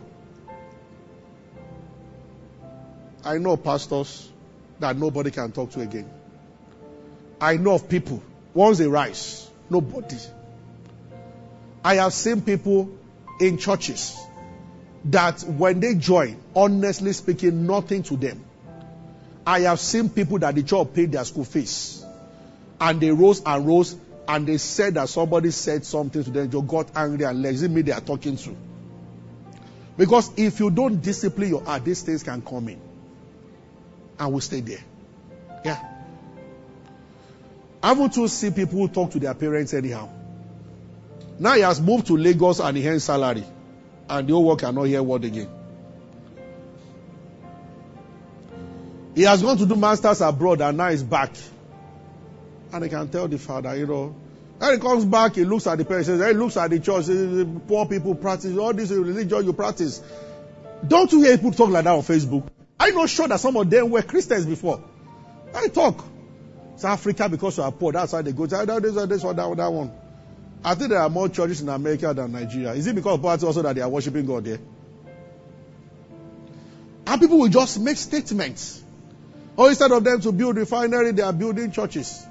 [3.24, 4.30] I know pastors
[4.80, 6.10] that nobody can talk to again.
[7.40, 8.22] I know of people,
[8.54, 10.16] once they rise, nobody.
[11.84, 12.90] I have seen people
[13.40, 14.16] in churches
[15.06, 18.44] that when they join, honestly speaking, nothing to them.
[19.46, 22.04] I have seen people that the church paid their school fees.
[22.80, 23.96] And they rose and rose
[24.28, 27.54] and they said that somebody said something to them, they got angry and left.
[27.54, 28.56] Is it me they are talking to?
[29.96, 32.80] Because if you don't discipline your heart, these things can come in.
[34.18, 34.80] And will stay there.
[35.64, 35.95] Yeah.
[37.86, 40.08] Haven't to see people who talk to their parents anyhow.
[41.38, 43.44] Now he has moved to Lagos and he earns salary.
[44.10, 45.48] And the whole world cannot hear word again.
[49.14, 51.30] He has gone to do masters abroad and now he's back.
[52.72, 54.16] And he can tell the father, you know.
[54.60, 57.46] And he comes back, he looks at the parents, he looks at the church, says,
[57.68, 60.02] poor people practice, all this religion you practice.
[60.84, 62.48] Don't you hear people talk like that on Facebook?
[62.80, 64.82] I'm not sure that some of them were Christians before.
[65.54, 66.04] I talk.
[66.76, 67.90] It's Africa because you are poor.
[67.90, 68.44] That's why they go.
[68.44, 69.90] That, this, this, or that, that one.
[70.62, 72.74] I think there are more churches in America than Nigeria.
[72.74, 74.58] Is it because of poverty also that they are worshiping God there?
[77.06, 78.82] And people will just make statements.
[79.56, 82.26] Or instead of them to build refinery, they are building churches.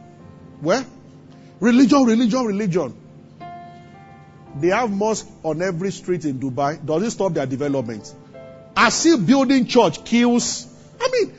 [0.62, 0.86] Where?
[1.60, 2.96] Religion, religion, religion.
[4.58, 6.86] They have mosque on every street in Dubai.
[6.86, 8.14] Does it stop their development?
[8.78, 10.68] I see building church kills.
[11.02, 11.34] I mean,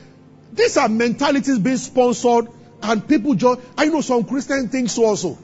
[0.52, 2.48] these are mentalities being sponsored
[2.82, 5.38] and people just, I know some Christian things so also.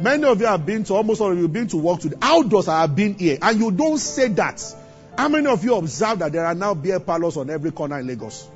[0.00, 2.16] Many of you have been to, almost all of you have been to work today.
[2.20, 3.38] Outdoors I have been here.
[3.40, 4.62] And you don't say that.
[5.16, 8.06] How many of you observe that there are now beer parlors on every corner in
[8.06, 8.48] Lagos?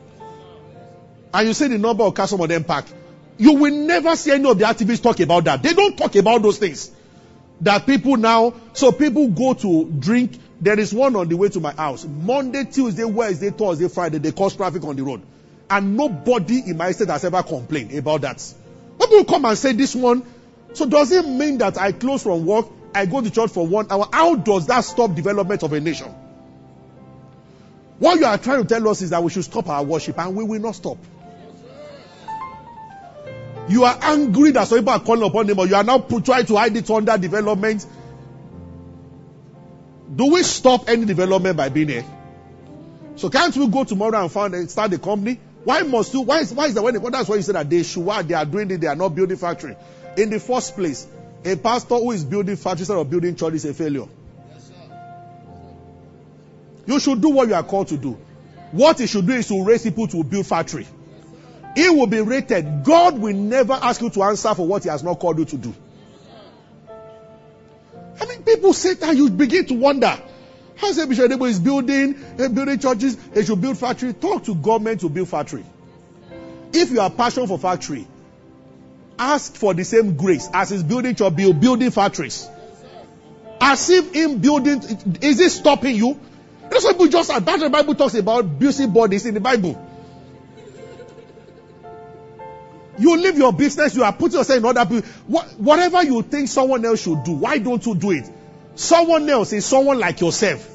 [1.33, 2.87] And you see the number of cars some of them park.
[3.37, 5.63] You will never see any of the activists talk about that.
[5.63, 6.91] They don't talk about those things.
[7.61, 10.39] That people now, so people go to drink.
[10.61, 12.05] There is one on the way to my house.
[12.05, 15.23] Monday, Tuesday, Wednesday, Thursday, Friday, they cause traffic on the road.
[15.71, 18.43] And nobody in my state has ever complained about that.
[18.99, 20.25] People come and say this one.
[20.73, 23.87] So does it mean that I close from work, I go to church for one
[23.91, 24.09] hour?
[24.13, 26.13] How does that stop development of a nation?
[27.99, 30.35] What you are trying to tell us is that we should stop our worship and
[30.37, 30.99] we will not stop.
[33.69, 36.47] You are angry that some people are calling upon them, but you are now trying
[36.47, 37.87] to hide it under development.
[40.15, 42.05] Do we stop any development by being here?
[43.17, 45.41] So can't we go tomorrow and found and start the company?
[45.65, 46.23] Why must you?
[46.23, 48.23] Why is why is that when they, that's why you said that they should why
[48.23, 49.77] they are doing it, they are not building factory.
[50.17, 51.07] In the first place,
[51.45, 54.07] a pastor who is building factory instead of building church is a failure.
[56.87, 58.13] You should do what you are called to do.
[58.73, 60.87] What he should do is to raise people to build factory.
[61.75, 62.85] He will be rated.
[62.85, 65.57] God will never ask you to answer for what he has not called you to
[65.57, 65.75] do.
[68.21, 70.19] I mean, people say that you begin to wonder.
[70.77, 74.13] How say Bishop Debo is building, uh, building churches, they should build factory.
[74.13, 75.65] Talk to government to build factory.
[76.73, 78.07] If you are passionate for factory,
[79.19, 82.49] ask for the same grace as is building church, build, building factories.
[83.61, 84.81] As if in building,
[85.21, 86.19] is it stopping you?
[86.71, 89.85] That's what people just, that's the Bible talks about busy bodies in the Bible.
[92.99, 95.09] You leave your business, you are putting yourself in other people.
[95.59, 98.29] Whatever you think someone else should do, why don't you do it?
[98.75, 100.69] Someone else is someone like yourself.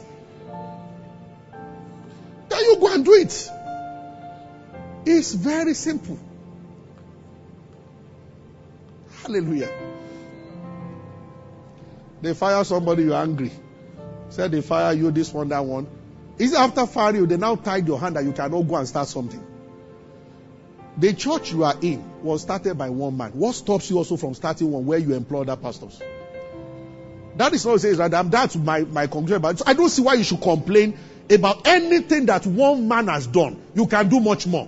[2.50, 3.50] Then you go and do it.
[5.06, 6.18] It's very simple.
[9.22, 9.72] Hallelujah.
[12.22, 13.52] They fire somebody, you're angry.
[14.30, 15.88] Said they fire you, this one, that one.
[16.38, 19.08] Is after firing you, they now tied your hand that you cannot go and start
[19.08, 19.46] something.
[20.98, 23.32] The church you are in was started by one man.
[23.32, 26.00] What stops you also from starting one where you employ other pastors?
[27.36, 29.42] That is not saying that I'm that's my, my conclusion.
[29.42, 30.98] But I don't see why you should complain
[31.30, 33.60] about anything that one man has done.
[33.74, 34.68] You can do much more.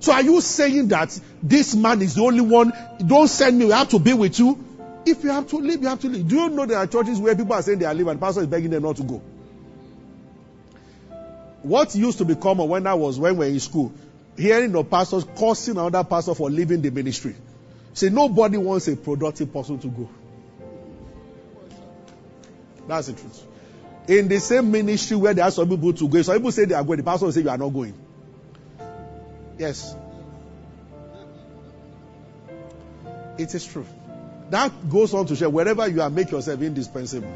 [0.00, 2.72] So are you saying that this man is the only one?
[3.04, 3.66] Don't send me.
[3.66, 4.64] We have to be with you.
[5.06, 6.26] If you have to leave, you have to leave.
[6.26, 8.26] Do you know there are churches where people are saying they are leaving and the
[8.26, 9.22] pastor is begging them not to go?
[11.62, 13.92] What used to be common when I was when we were in school,
[14.38, 17.34] hearing the pastors cursing another pastor for leaving the ministry.
[17.92, 20.08] Say nobody wants a productive person to go.
[22.86, 23.44] That's the truth.
[24.06, 26.74] In the same ministry where there are some people to go, some people say they
[26.74, 27.94] are going, the pastor will say you are not going.
[29.58, 29.94] Yes.
[33.36, 33.86] It is true.
[34.50, 37.30] That goes on to show wherever you are, make yourself indispensable.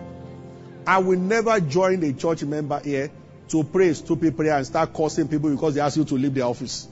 [0.86, 3.10] I will never join a church member here
[3.48, 6.40] to pray stupid prayer and start cursing people because they ask you to leave the
[6.40, 6.88] office.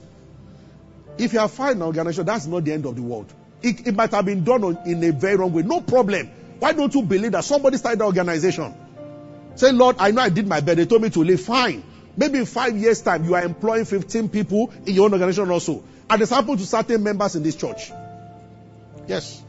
[1.17, 3.31] If you are fine an organization, that's not the end of the world.
[3.61, 5.63] It, it might have been done in a very wrong way.
[5.63, 6.29] No problem.
[6.59, 8.73] Why don't you believe that somebody started the organization?
[9.55, 10.77] Say, Lord, I know I did my best.
[10.77, 11.41] They told me to leave.
[11.41, 11.83] Fine.
[12.15, 15.83] Maybe in five years' time, you are employing 15 people in your own organization also.
[16.09, 17.91] And it's happened to certain members in this church.
[19.07, 19.41] Yes.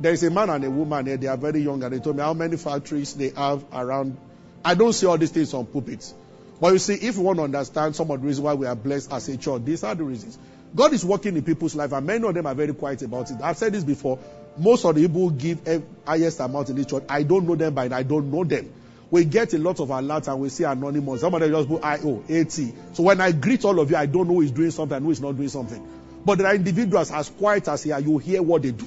[0.00, 1.16] There is a man and a woman here.
[1.16, 4.16] They are very young, and they told me how many factories they have around.
[4.64, 6.14] I don't see all these things on pulpits.
[6.62, 8.76] But you see, if you want to understand some of the reasons why we are
[8.76, 10.38] blessed as a church, these are the reasons.
[10.76, 13.38] God is working in people's life, and many of them are very quiet about it.
[13.42, 14.20] I've said this before.
[14.56, 15.58] Most of the people give
[16.06, 18.72] highest amount in this church, I don't know them by I don't know them.
[19.10, 21.22] We get a lot of alerts and we see anonymous.
[21.22, 22.52] Some of them just put IO, AT.
[22.52, 25.04] So when I greet all of you, I don't know who is doing something and
[25.04, 25.84] who is not doing something.
[26.24, 28.86] But there are individuals as quiet as here, you hear what they do.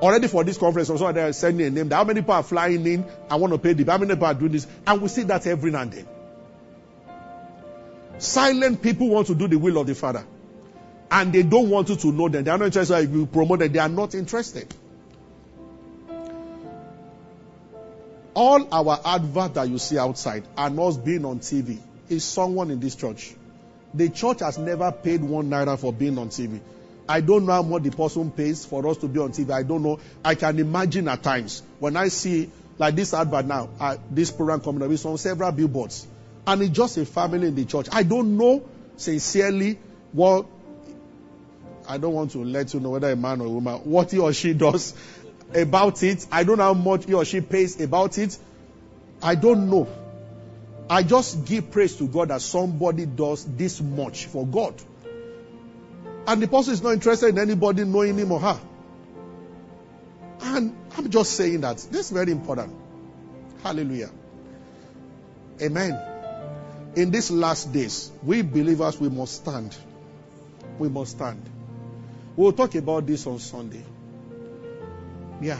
[0.00, 1.90] Already for this conference, also they are sending a name.
[1.90, 3.04] How many people are flying in?
[3.28, 3.84] I want to pay the.
[3.84, 4.66] How many people are doing this?
[4.86, 6.06] And we see that every now and then.
[8.18, 10.24] Silent people want to do the will of the Father.
[11.10, 12.44] And they don't want you to know them.
[12.44, 13.72] They are not interested if you promote them.
[13.72, 14.74] They are not interested.
[18.34, 22.80] All our advert that you see outside and us being on TV is someone in
[22.80, 23.34] this church.
[23.92, 26.60] The church has never paid one naira for being on TV.
[27.08, 29.50] I don't know how much the person pays for us to be on TV.
[29.50, 30.00] I don't know.
[30.24, 34.60] I can imagine at times when I see like this advert now, uh, this program
[34.60, 36.08] coming up, it's on several billboards.
[36.46, 37.88] And it's just a family in the church.
[37.90, 38.64] I don't know
[38.96, 39.78] sincerely
[40.12, 40.46] what,
[41.88, 44.18] I don't want to let you know whether a man or a woman, what he
[44.18, 44.94] or she does
[45.54, 46.26] about it.
[46.30, 48.36] I don't know how much he or she pays about it.
[49.22, 49.88] I don't know.
[50.88, 54.74] I just give praise to God that somebody does this much for God.
[56.26, 58.60] And the person is not interested in anybody knowing him or her.
[60.40, 61.78] And I'm just saying that.
[61.78, 62.74] This is very important.
[63.62, 64.10] Hallelujah.
[65.62, 66.13] Amen.
[66.96, 69.76] In these last days, we believers, we must stand.
[70.78, 71.42] We must stand.
[72.36, 73.84] We'll talk about this on Sunday.
[75.40, 75.58] Yeah.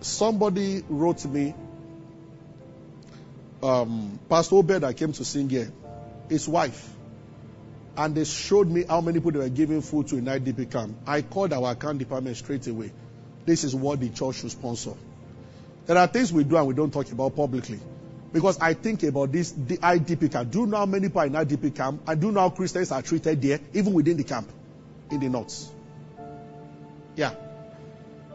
[0.00, 1.54] Somebody wrote me,
[3.62, 5.72] um, Pastor Obed that came to sing here,
[6.28, 6.90] his wife,
[7.96, 10.96] and they showed me how many people they were giving food to in IDP camp.
[11.06, 12.92] I called our account department straight away.
[13.46, 14.92] This is what the church should sponsor.
[15.86, 17.80] There are things we do and we don't talk about publicly.
[18.32, 20.50] Because I think about this, the IDP camp.
[20.50, 22.02] Do you know how many people are in IDP camp?
[22.06, 24.48] I do know how Christians are treated there, even within the camp.
[25.10, 25.70] in the north.
[27.16, 27.34] Yeah.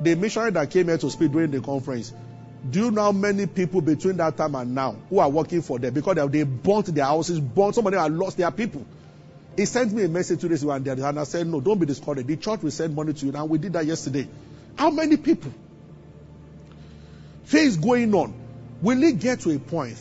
[0.01, 2.13] The missionary that came here to speak during the conference,
[2.69, 5.79] do you know how many people between that time and now who are working for
[5.79, 8.85] them because they, they burnt their houses, burnt, some of them have lost their people.
[9.55, 11.85] He sent me a message two days ago and, and I said, No, don't be
[11.85, 12.27] discouraged.
[12.27, 13.33] The church will send money to you.
[13.33, 14.27] And we did that yesterday.
[14.75, 15.53] How many people?
[17.45, 18.33] Things going on.
[18.83, 19.97] Will it get to a point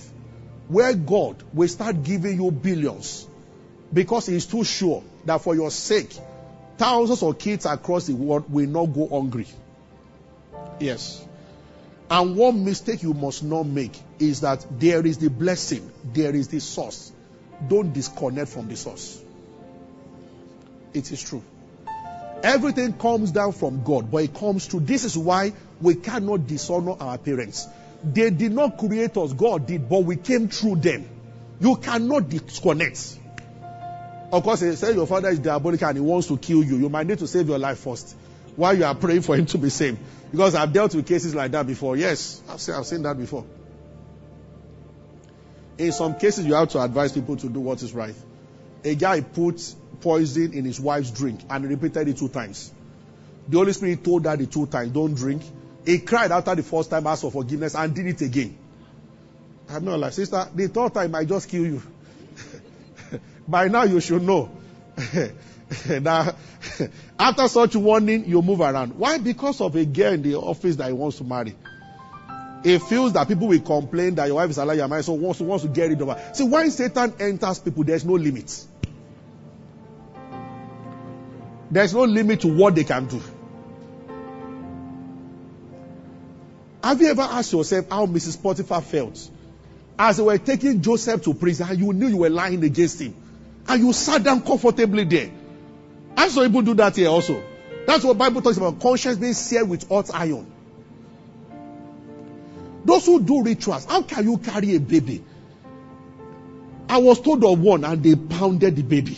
[0.66, 3.28] where God will start giving you billions
[3.93, 6.12] because He is too sure that for your sake,
[6.78, 9.47] thousands of kids across the world will not go hungry?
[10.80, 11.24] Yes.
[12.11, 16.49] And one mistake you must not make is that there is the blessing, there is
[16.49, 17.12] the source.
[17.68, 19.22] Don't disconnect from the source.
[20.93, 21.45] It is true.
[22.43, 26.97] Everything comes down from God, but it comes to This is why we cannot dishonor
[26.99, 27.68] our parents.
[28.05, 31.09] They did not create us, God did, but we came through them.
[31.61, 33.18] You cannot disconnect.
[34.32, 36.76] Of course, say your father is diabolical and he wants to kill you.
[36.76, 38.16] You might need to save your life first
[38.57, 39.98] while you are praying for him to be saved.
[40.30, 41.96] Because I've dealt with cases like that before.
[41.96, 43.44] Yes, I've seen, I've seen that before.
[45.78, 48.14] In some cases, you have to advise people to do what is right.
[48.84, 49.62] A guy put
[50.00, 52.72] poison in his wife's drink and repeated it two times.
[53.48, 55.42] The Holy Spirit told her the two times, don't drink.
[55.85, 58.57] He cried after the first time, asked for forgiveness, and did it again.
[59.68, 61.83] I'm not like, sister, the third time might just kill you.
[63.49, 64.51] By now you should know.
[65.89, 66.35] now,
[67.18, 68.99] after such warning, you move around.
[68.99, 69.18] Why?
[69.18, 71.55] Because of a girl in the office that he wants to marry.
[72.62, 75.41] He feels that people will complain that your wife is alive, your married, so wants
[75.41, 76.35] wants to get rid of her.
[76.35, 78.66] See, when Satan enters people, there's no limit.
[81.70, 83.20] There's no limit to what they can do.
[86.83, 88.43] Have you ever asked yourself how Mrs.
[88.43, 89.30] Potiphar felt?
[89.99, 93.14] As they were taking Joseph to prison, and you knew you were lying against him.
[93.68, 95.30] And you sat down comfortably there.
[96.16, 97.43] I saw people do that here also.
[97.87, 100.51] That's what Bible talks about conscience being seared with hot iron.
[102.85, 105.24] Those who do rituals, how can you carry a baby?
[106.89, 109.16] I was told of one and they pounded the baby.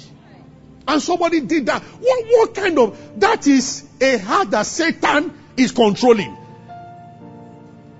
[0.86, 1.82] And somebody did that.
[1.82, 6.36] What, what kind of, that is a heart that Satan is controlling.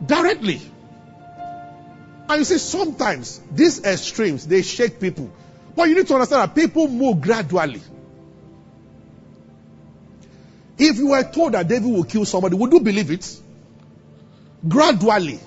[0.07, 0.61] Directly.
[2.29, 5.31] And you see, sometimes these extremes, they shake people.
[5.77, 7.81] But you need to understand that people move gradually.
[10.79, 13.41] If you were told that David will kill somebody, would you believe it?
[14.67, 15.39] Gradually.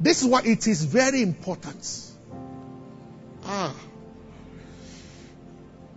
[0.00, 2.12] This is why it is very important.
[3.44, 3.74] Ah.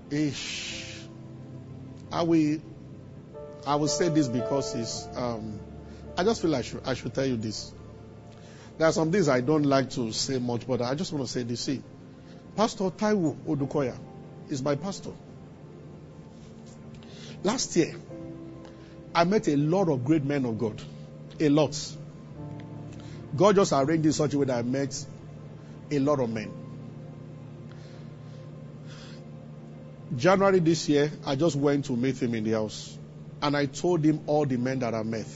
[0.10, 0.84] Ish.
[2.12, 2.60] I will,
[3.66, 5.60] I will say this because it's, um,
[6.18, 7.72] I just feel I should, I should tell you this.
[8.78, 11.32] There are some things I don't like to say much, but I just want to
[11.32, 11.62] say this.
[11.62, 11.82] See,
[12.56, 13.96] Pastor Taiwo Odukoya
[14.50, 15.12] is my pastor.
[17.44, 17.96] Last year,
[19.14, 20.82] I met a lot of great men of God.
[21.40, 21.78] A lot.
[23.36, 25.06] God just arranged in such a way that I met
[25.92, 26.52] a lot of men.
[30.16, 32.98] January this year, I just went to meet him in the house.
[33.42, 35.28] And I told him all the men that I met.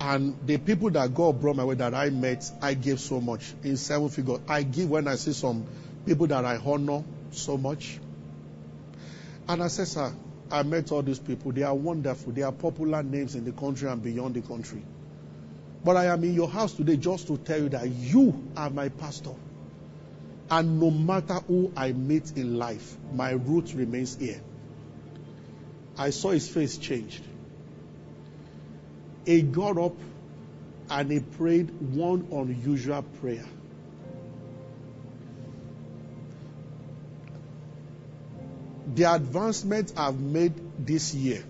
[0.00, 3.52] And the people that God brought my way that I met, I gave so much
[3.62, 4.40] in seven figures.
[4.48, 5.66] I give when I see some
[6.06, 7.98] people that I honor so much.
[9.46, 10.12] And I said, sir,
[10.50, 11.52] I met all these people.
[11.52, 12.32] They are wonderful.
[12.32, 14.82] They are popular names in the country and beyond the country.
[15.84, 18.88] But I am in your house today just to tell you that you are my
[18.88, 19.34] pastor.
[20.50, 24.40] And no matter who I meet in life, my root remains here.
[25.96, 27.22] I saw his face changed.
[29.24, 29.96] He got up
[30.90, 33.44] and he prayed one unusual prayer.
[38.94, 40.52] The advancement I've made
[40.84, 41.44] this year,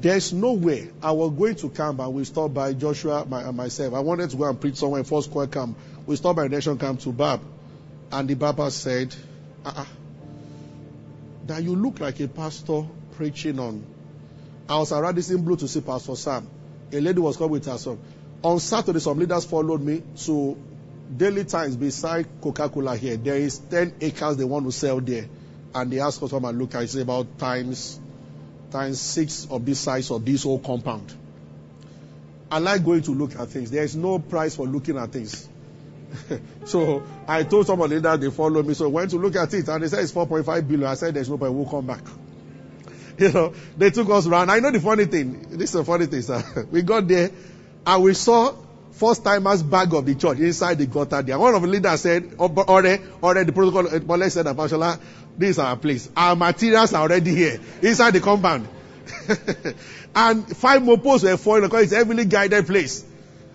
[0.00, 3.56] there's no way I was going to camp and we stopped by Joshua my, and
[3.56, 3.94] myself.
[3.94, 5.76] I wanted to go and preach somewhere in First Square Camp.
[6.06, 7.40] We stopped by Nation Camp to Bab.
[8.12, 9.14] And the Baba said,
[9.64, 9.84] uh-uh,
[11.46, 13.84] that you look like a pastor preaching on.
[14.70, 16.48] I was at Radisson Blu to see Pastor Sam.
[16.92, 17.98] A lady was coming with her son.
[18.44, 20.56] On Saturday, some leaders followed me to
[21.16, 23.16] Daily Times beside Coca-Cola here.
[23.16, 25.26] There is 10 acres they want to sell there.
[25.74, 26.76] And they asked us to come and look.
[26.76, 27.98] I say about times,
[28.70, 31.12] times six of this size of this whole compound.
[32.48, 33.72] I like going to look at things.
[33.72, 35.48] There is no price for looking at things.
[36.64, 38.74] so I told somebody that they followed me.
[38.74, 40.88] So I went to look at it and they said it's 4.5 billion.
[40.88, 41.54] I said there's no point.
[41.54, 42.04] We'll come back.
[43.30, 44.50] You know, they took us around.
[44.50, 45.42] I know the funny thing.
[45.50, 46.42] This is the funny thing, sir.
[46.70, 47.30] We got there
[47.86, 48.56] and we saw
[48.92, 51.38] first timers bag of the church inside the gutter there.
[51.38, 54.98] One of the leaders said, Ore, Ore, the protocol, Paul said, Pastor,
[55.36, 56.08] this is our place.
[56.16, 58.66] Our materials are already here, inside the compound.
[60.14, 63.04] and five more posts were falling because it's a heavily guided place.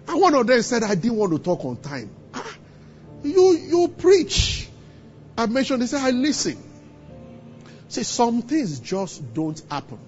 [0.08, 2.12] And one of them said, I didn't want to talk on time.
[2.36, 2.56] Ah,
[3.24, 4.70] you, you preach.
[5.36, 6.75] I mentioned, they said, I listen.
[7.88, 10.00] See, some things just don't happen.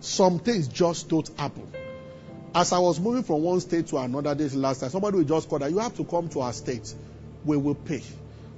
[0.00, 1.70] Some things just don't happen.
[2.54, 5.48] As I was moving from one state to another this last time, somebody will just
[5.48, 6.92] call that you have to come to our state.
[7.44, 8.02] We will pay.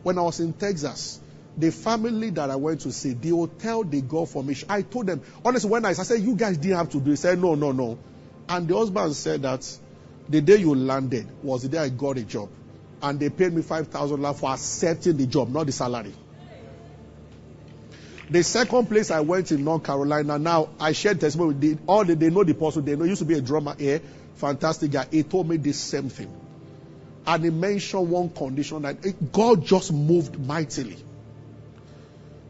[0.02, 1.20] When I was in Texas,
[1.56, 5.06] the family that I went to see, the hotel they go for me, I told
[5.06, 7.54] them, honestly, when I, I said, you guys didn't have to do it, said, no,
[7.54, 7.98] no, no.
[8.48, 9.78] And the husband said that
[10.28, 12.48] the day you landed was the day I got a job.
[13.04, 16.14] And they paid me $5,000 for accepting the job, not the salary.
[18.30, 22.06] The second place I went in North Carolina, now I shared testimony with the, all
[22.06, 24.00] the, they know the person, they know used to be a drummer here,
[24.36, 25.06] fantastic guy.
[25.10, 26.32] He told me the same thing.
[27.26, 30.96] And he mentioned one condition that it, God just moved mightily.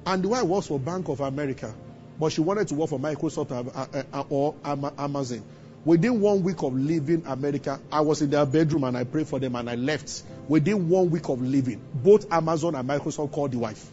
[0.06, 1.74] And the wife works for Bank of America,
[2.20, 5.42] but she wanted to work for Microsoft uh, uh, uh, or Amazon.
[5.84, 9.40] Within one week of leaving America, I was in their bedroom and I prayed for
[9.40, 10.22] them and I left.
[10.48, 13.90] Within one week of leaving, both Amazon and Microsoft called the wife.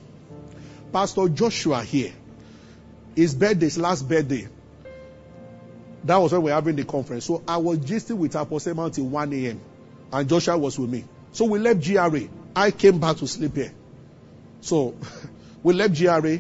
[0.91, 2.11] Pastor Joshua here,
[3.15, 4.47] his birthday, his last birthday,
[6.03, 7.25] that was when we were having the conference.
[7.25, 9.61] So I was gisting with Apostle Mount till 1 a.m.
[10.11, 11.05] and Joshua was with me.
[11.31, 12.27] So we left GRA.
[12.55, 13.71] I came back to sleep here.
[14.61, 14.95] So
[15.63, 16.39] we left GRA.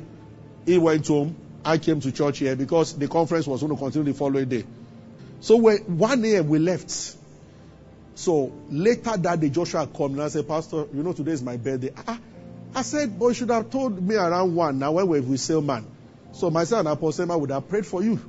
[0.65, 1.35] He went home.
[1.63, 4.65] I came to church here because the conference was going to continue the following day.
[5.41, 6.47] So when 1 a.m.
[6.47, 7.17] we left.
[8.15, 11.57] So later that day, Joshua called and I said, Pastor, you know today is my
[11.57, 11.91] birthday.
[12.07, 12.19] Ah,
[12.75, 15.85] I said, but you should have told me around one now when we're with Selman.
[16.33, 18.19] So myself and Apostle Selman would have prayed for you.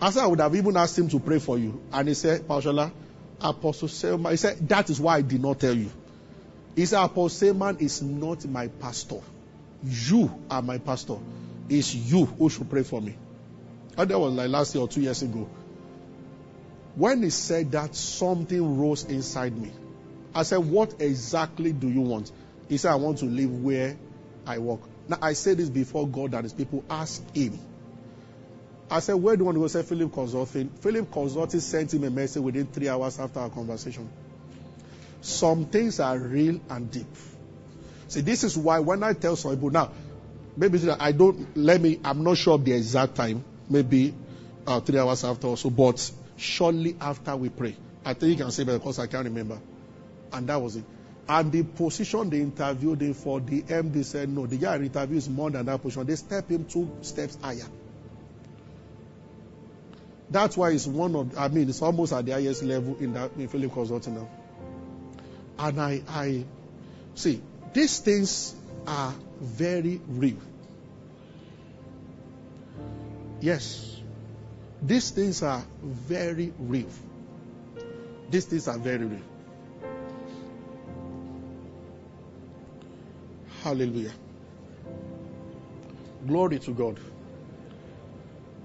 [0.00, 1.80] I said I would have even asked him to pray for you.
[1.92, 2.90] And he said, Pastor
[3.40, 5.90] Apostle Selman, he said, that is why I did not tell you.
[6.76, 9.20] He said, Apostle Selman is not my pastor.
[9.82, 11.16] You are my pastor.
[11.68, 13.16] It's you who should pray for me.
[13.96, 15.48] And that was like last year or two years ago.
[16.94, 19.72] When he said that, something rose inside me.
[20.34, 22.30] I said, What exactly do you want?
[22.68, 23.96] He said, I want to live where
[24.46, 24.80] I work.
[25.08, 27.58] Now, I say this before God that his people ask him.
[28.90, 29.68] I said, Where do you want to go?
[29.68, 30.68] Say, Philip Consulting.
[30.68, 34.08] Philip Consulting sent him a message within three hours after our conversation.
[35.20, 37.06] Some things are real and deep.
[38.08, 39.92] See, this is why when I tell some people, now,
[40.56, 44.14] maybe I don't, let me, I'm not sure of the exact time, maybe
[44.66, 46.10] uh, three hours after or so, but
[46.40, 47.76] shortly after we pray.
[48.04, 49.60] I think you can say because I can't remember.
[50.32, 50.84] And that was it.
[51.28, 54.46] And the position they interviewed him for, the MD said no.
[54.46, 56.06] The guy interviews more than that position.
[56.06, 57.66] They step him two steps higher.
[60.30, 63.32] That's why it's one of, I mean, it's almost at the highest level in that
[63.36, 64.28] in Philip Consulting now.
[65.58, 66.44] And I, I,
[67.14, 67.42] see,
[67.74, 68.54] these things
[68.86, 70.38] are very real.
[73.40, 73.99] Yes,
[74.82, 76.88] these things are very real.
[78.30, 79.22] These things are very real.
[83.62, 84.12] Hallelujah.
[86.26, 86.98] Glory to God.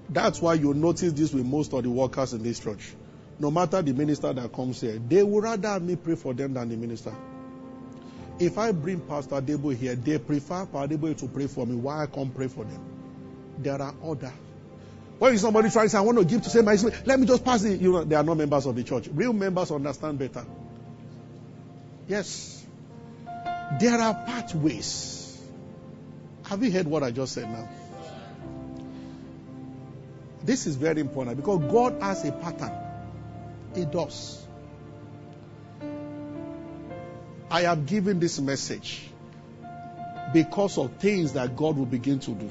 [0.08, 2.94] That's why you notice this with most of the workers in this church.
[3.38, 6.68] No matter the minister that comes here, they would rather me pray for them than
[6.70, 7.14] the minister.
[8.38, 11.74] If I bring Pastor Debo here, they prefer Pastor Debo to pray for me.
[11.74, 12.80] Why I can't pray for them?
[13.58, 14.32] There are other.
[15.18, 17.80] When somebody tries, I want to give to say my let me just pass it.
[17.80, 19.08] You know, they are not members of the church.
[19.12, 20.44] Real members understand better.
[22.06, 22.64] Yes.
[23.80, 25.40] There are pathways.
[26.44, 27.68] Have you heard what I just said now?
[30.44, 32.72] This is very important because God has a pattern.
[33.74, 34.46] He does.
[37.50, 39.08] I have given this message
[40.32, 42.50] because of things that God will begin to do.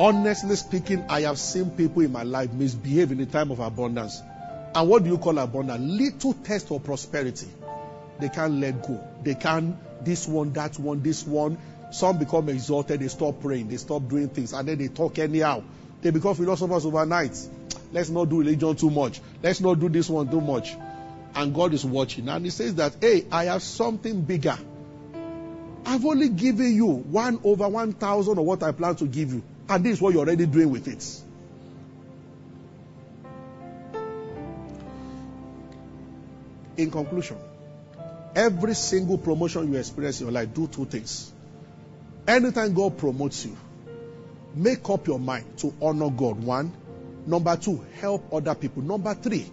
[0.00, 4.22] Honestly speaking, I have seen people in my life misbehave in the time of abundance.
[4.74, 5.78] And what do you call abundance?
[5.78, 7.48] Little test of prosperity.
[8.18, 8.98] They can't let go.
[9.22, 11.58] They can't this one, that one, this one.
[11.92, 15.62] Some become exalted, they stop praying, they stop doing things, and then they talk anyhow.
[16.00, 17.38] They become philosophers overnight.
[17.92, 19.20] Let's not do religion too much.
[19.42, 20.76] Let's not do this one too much.
[21.34, 22.26] And God is watching.
[22.30, 24.56] And He says that, hey, I have something bigger.
[25.84, 29.42] I've only given you one over one thousand of what I plan to give you.
[29.70, 31.22] And this is what you're already doing with it.
[36.76, 37.36] In conclusion,
[38.34, 41.32] Every single promotion you experience in your life, do two things.
[42.28, 43.56] Anytime God promotes you,
[44.54, 46.72] make up your mind to honor God, one,
[47.26, 48.82] Number two, help other people.
[48.82, 49.46] Number three,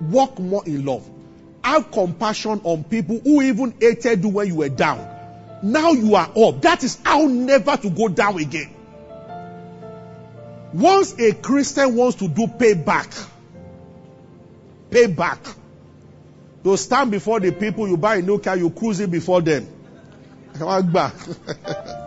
[0.00, 1.08] walk more in love.
[1.64, 5.06] Have compassion on people who even hated you when you were down.
[5.62, 6.62] Now you are up.
[6.62, 8.72] That is how never to go down again.
[10.72, 13.26] Once a Christian wants to do payback,
[14.90, 15.54] payback,
[16.64, 19.66] to stand before the people, you buy a new car, you cruise it before them.
[20.92, 21.14] back.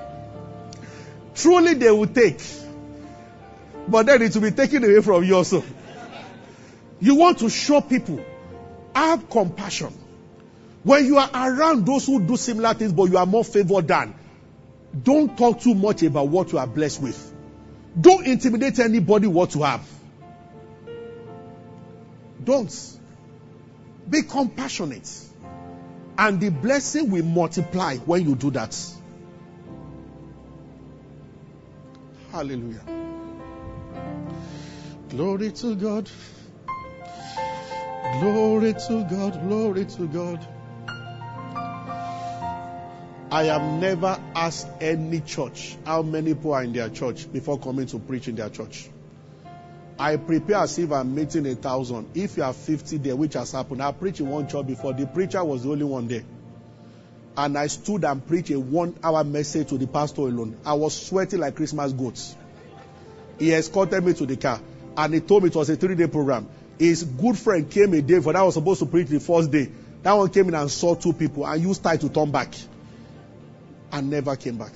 [1.35, 2.41] Truly they will take.
[3.87, 5.63] But then it will be taken away from you also.
[6.99, 8.23] You want to show people,
[8.93, 9.93] have compassion.
[10.83, 14.13] When you are around those who do similar things, but you are more favored than,
[15.01, 17.30] don't talk too much about what you are blessed with.
[17.99, 19.85] Don't intimidate anybody what you have.
[22.43, 22.97] Don't.
[24.09, 25.09] Be compassionate.
[26.17, 28.77] And the blessing will multiply when you do that.
[32.31, 32.83] Hallelujah.
[35.09, 36.09] Glory to God.
[38.19, 39.41] Glory to God.
[39.47, 40.47] Glory to God.
[43.31, 47.85] I have never asked any church how many people are in their church before coming
[47.85, 48.89] to preach in their church.
[49.97, 52.09] I prepare as if I'm meeting a thousand.
[52.13, 54.91] If you are 50 there, which has happened, I preached in one church before.
[54.91, 56.23] The preacher was the only one there.
[57.37, 60.57] And I stood and preached a one hour message to the pastor alone.
[60.65, 62.35] I was sweating like Christmas goats.
[63.39, 64.59] He escorted me to the car
[64.97, 66.49] and he told me it was a three day program.
[66.77, 69.51] His good friend came a day for that I was supposed to preach the first
[69.51, 69.69] day.
[70.03, 72.53] That one came in and saw two people and used time to turn back
[73.91, 74.71] and never came back.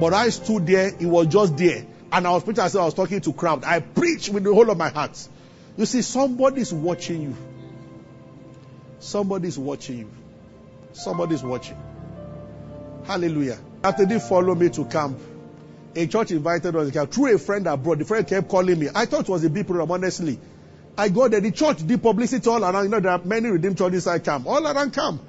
[0.00, 1.84] But I stood there, it was just there.
[2.10, 3.64] And I was preaching, said I was talking to crowd.
[3.64, 5.28] I preached with the whole of my heart.
[5.76, 7.36] You see, somebody's watching you.
[8.98, 10.10] Somebody's watching you.
[10.92, 11.76] Somebody's watching.
[13.04, 13.58] Hallelujah.
[13.82, 15.18] After they followed me to camp,
[15.94, 17.98] a church invited us to camp through a friend abroad.
[17.98, 18.88] The friend kept calling me.
[18.94, 20.38] I thought it was a big program, honestly.
[20.96, 21.40] I go there.
[21.40, 22.84] The church did publicity all around.
[22.84, 24.46] You know, there are many redeemed churches I camp.
[24.46, 25.22] All around camp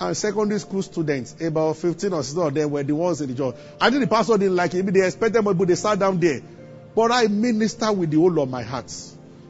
[0.00, 3.36] and secondary school students, about 15 or 16 of them were the ones in the
[3.36, 3.54] church.
[3.80, 4.86] I think the pastor didn't like it.
[4.92, 6.40] They expected more, but they sat down there.
[6.94, 8.92] But I minister with the whole of my heart.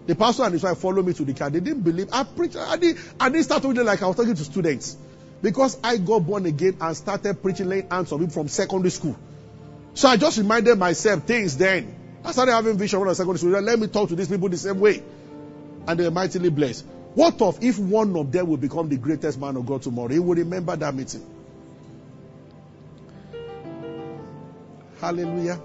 [0.06, 1.48] The pastor and his wife followed me to the car.
[1.48, 2.08] They didn't believe.
[2.12, 2.56] I preached.
[2.56, 4.96] I didn't, I didn't start talking like I was talking to students.
[5.40, 9.16] Because I got born again and started preaching laying hands on him from secondary school.
[9.94, 11.94] So I just reminded myself things then.
[12.24, 13.60] I started having vision when I was secondary school.
[13.60, 15.02] Let me talk to these people the same way.
[15.86, 16.84] And they were mightily blessed.
[17.14, 20.08] What of if one of them will become the greatest man of God tomorrow?
[20.08, 21.24] He will remember that meeting.
[25.00, 25.60] Hallelujah.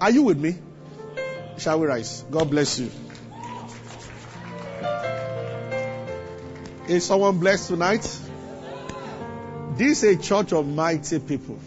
[0.00, 0.56] Are you with me?
[1.58, 2.24] Shall we rise?
[2.30, 2.90] God bless you.
[6.88, 8.02] Is someone blessed tonight?
[9.76, 11.58] This is a church of mighty people.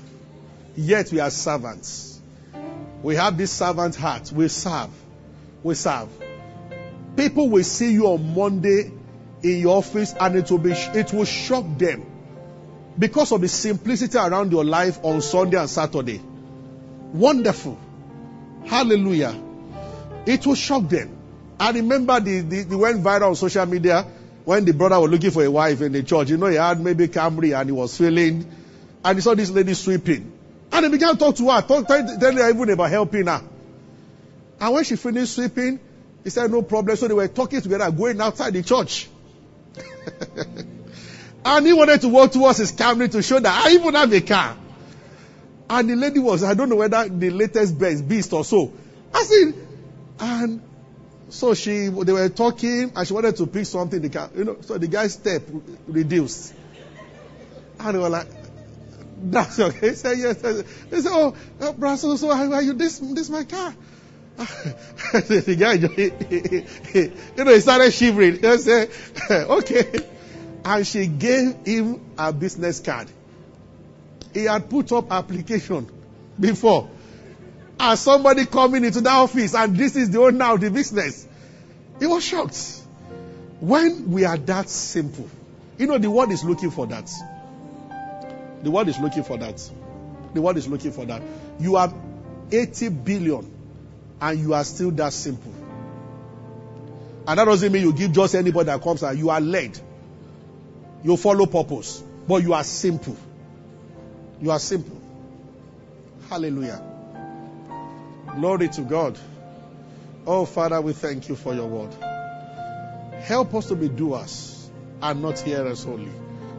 [0.76, 2.20] Yet we are servants.
[3.02, 4.32] We have this servant heart.
[4.32, 4.90] We serve.
[5.64, 6.10] We serve.
[7.16, 8.92] People will see you on Monday
[9.46, 12.06] in your office and it will be it will shock them
[12.98, 16.20] because of the simplicity around your life on Sunday and Saturday.
[17.14, 17.78] Wonderful.
[18.66, 19.40] Hallelujah.
[20.26, 21.18] It will shock them.
[21.60, 24.06] I remember the, the, the went viral on social media
[24.44, 26.30] when the brother was looking for a wife in the church.
[26.30, 28.50] You know, he had maybe Camry and he was feeling,
[29.04, 30.32] and he saw this lady sweeping.
[30.72, 33.42] And he began to talk to her, talk, tell her even about helping her.
[34.60, 35.80] And when she finished sweeping,
[36.24, 36.98] he said, no problem.
[36.98, 39.10] So they were talking together, going outside the church.
[41.46, 44.22] and he wanted to walk towards his Camry to show that I even have a
[44.22, 44.58] car.
[45.70, 48.72] And the lady was, I don't know whether the latest best beast or so.
[49.14, 49.54] I said,
[50.20, 50.62] and
[51.30, 54.02] so she, they were talking and she wanted to pick something.
[54.02, 55.44] The car, you know, so the guy's step
[55.88, 56.54] reduced.
[57.80, 58.28] And they were like,
[59.18, 59.90] that's okay.
[59.90, 60.42] He said, yes.
[60.90, 62.74] He said, oh, uh, oh brother, so, so are you?
[62.74, 63.74] This, this my car.
[65.14, 68.42] the guy, you know, he started shivering.
[68.42, 68.90] He said,
[69.32, 69.92] okay.
[70.66, 73.08] And she gave him a business card.
[74.34, 75.90] He had put up application
[76.38, 76.90] before.
[77.80, 81.26] And somebody coming into the office and this is the owner of the business.
[82.00, 82.82] He was shocked.
[83.62, 85.30] When we are that simple,
[85.78, 87.10] you know, the world is looking for that.
[88.64, 89.62] The world is looking for that.
[90.34, 91.22] The world is looking for that.
[91.60, 91.94] You have
[92.52, 93.55] 80 billion
[94.22, 95.54] and you are still that simple.
[97.28, 99.80] And that doesn't mean you give just anybody that comes and you are led.
[101.04, 103.18] You follow purpose, but you are simple.
[104.42, 105.02] You are simple.
[106.30, 106.82] Hallelujah.
[108.36, 109.18] Glory to God.
[110.28, 111.94] Oh, Father, we thank you for your word.
[113.22, 114.70] Help us to be doers
[115.02, 116.12] and not hearers only.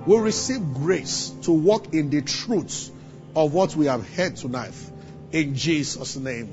[0.07, 2.91] We receive grace to walk in the truth
[3.35, 4.75] of what we have heard tonight.
[5.33, 6.53] In Jesus' name.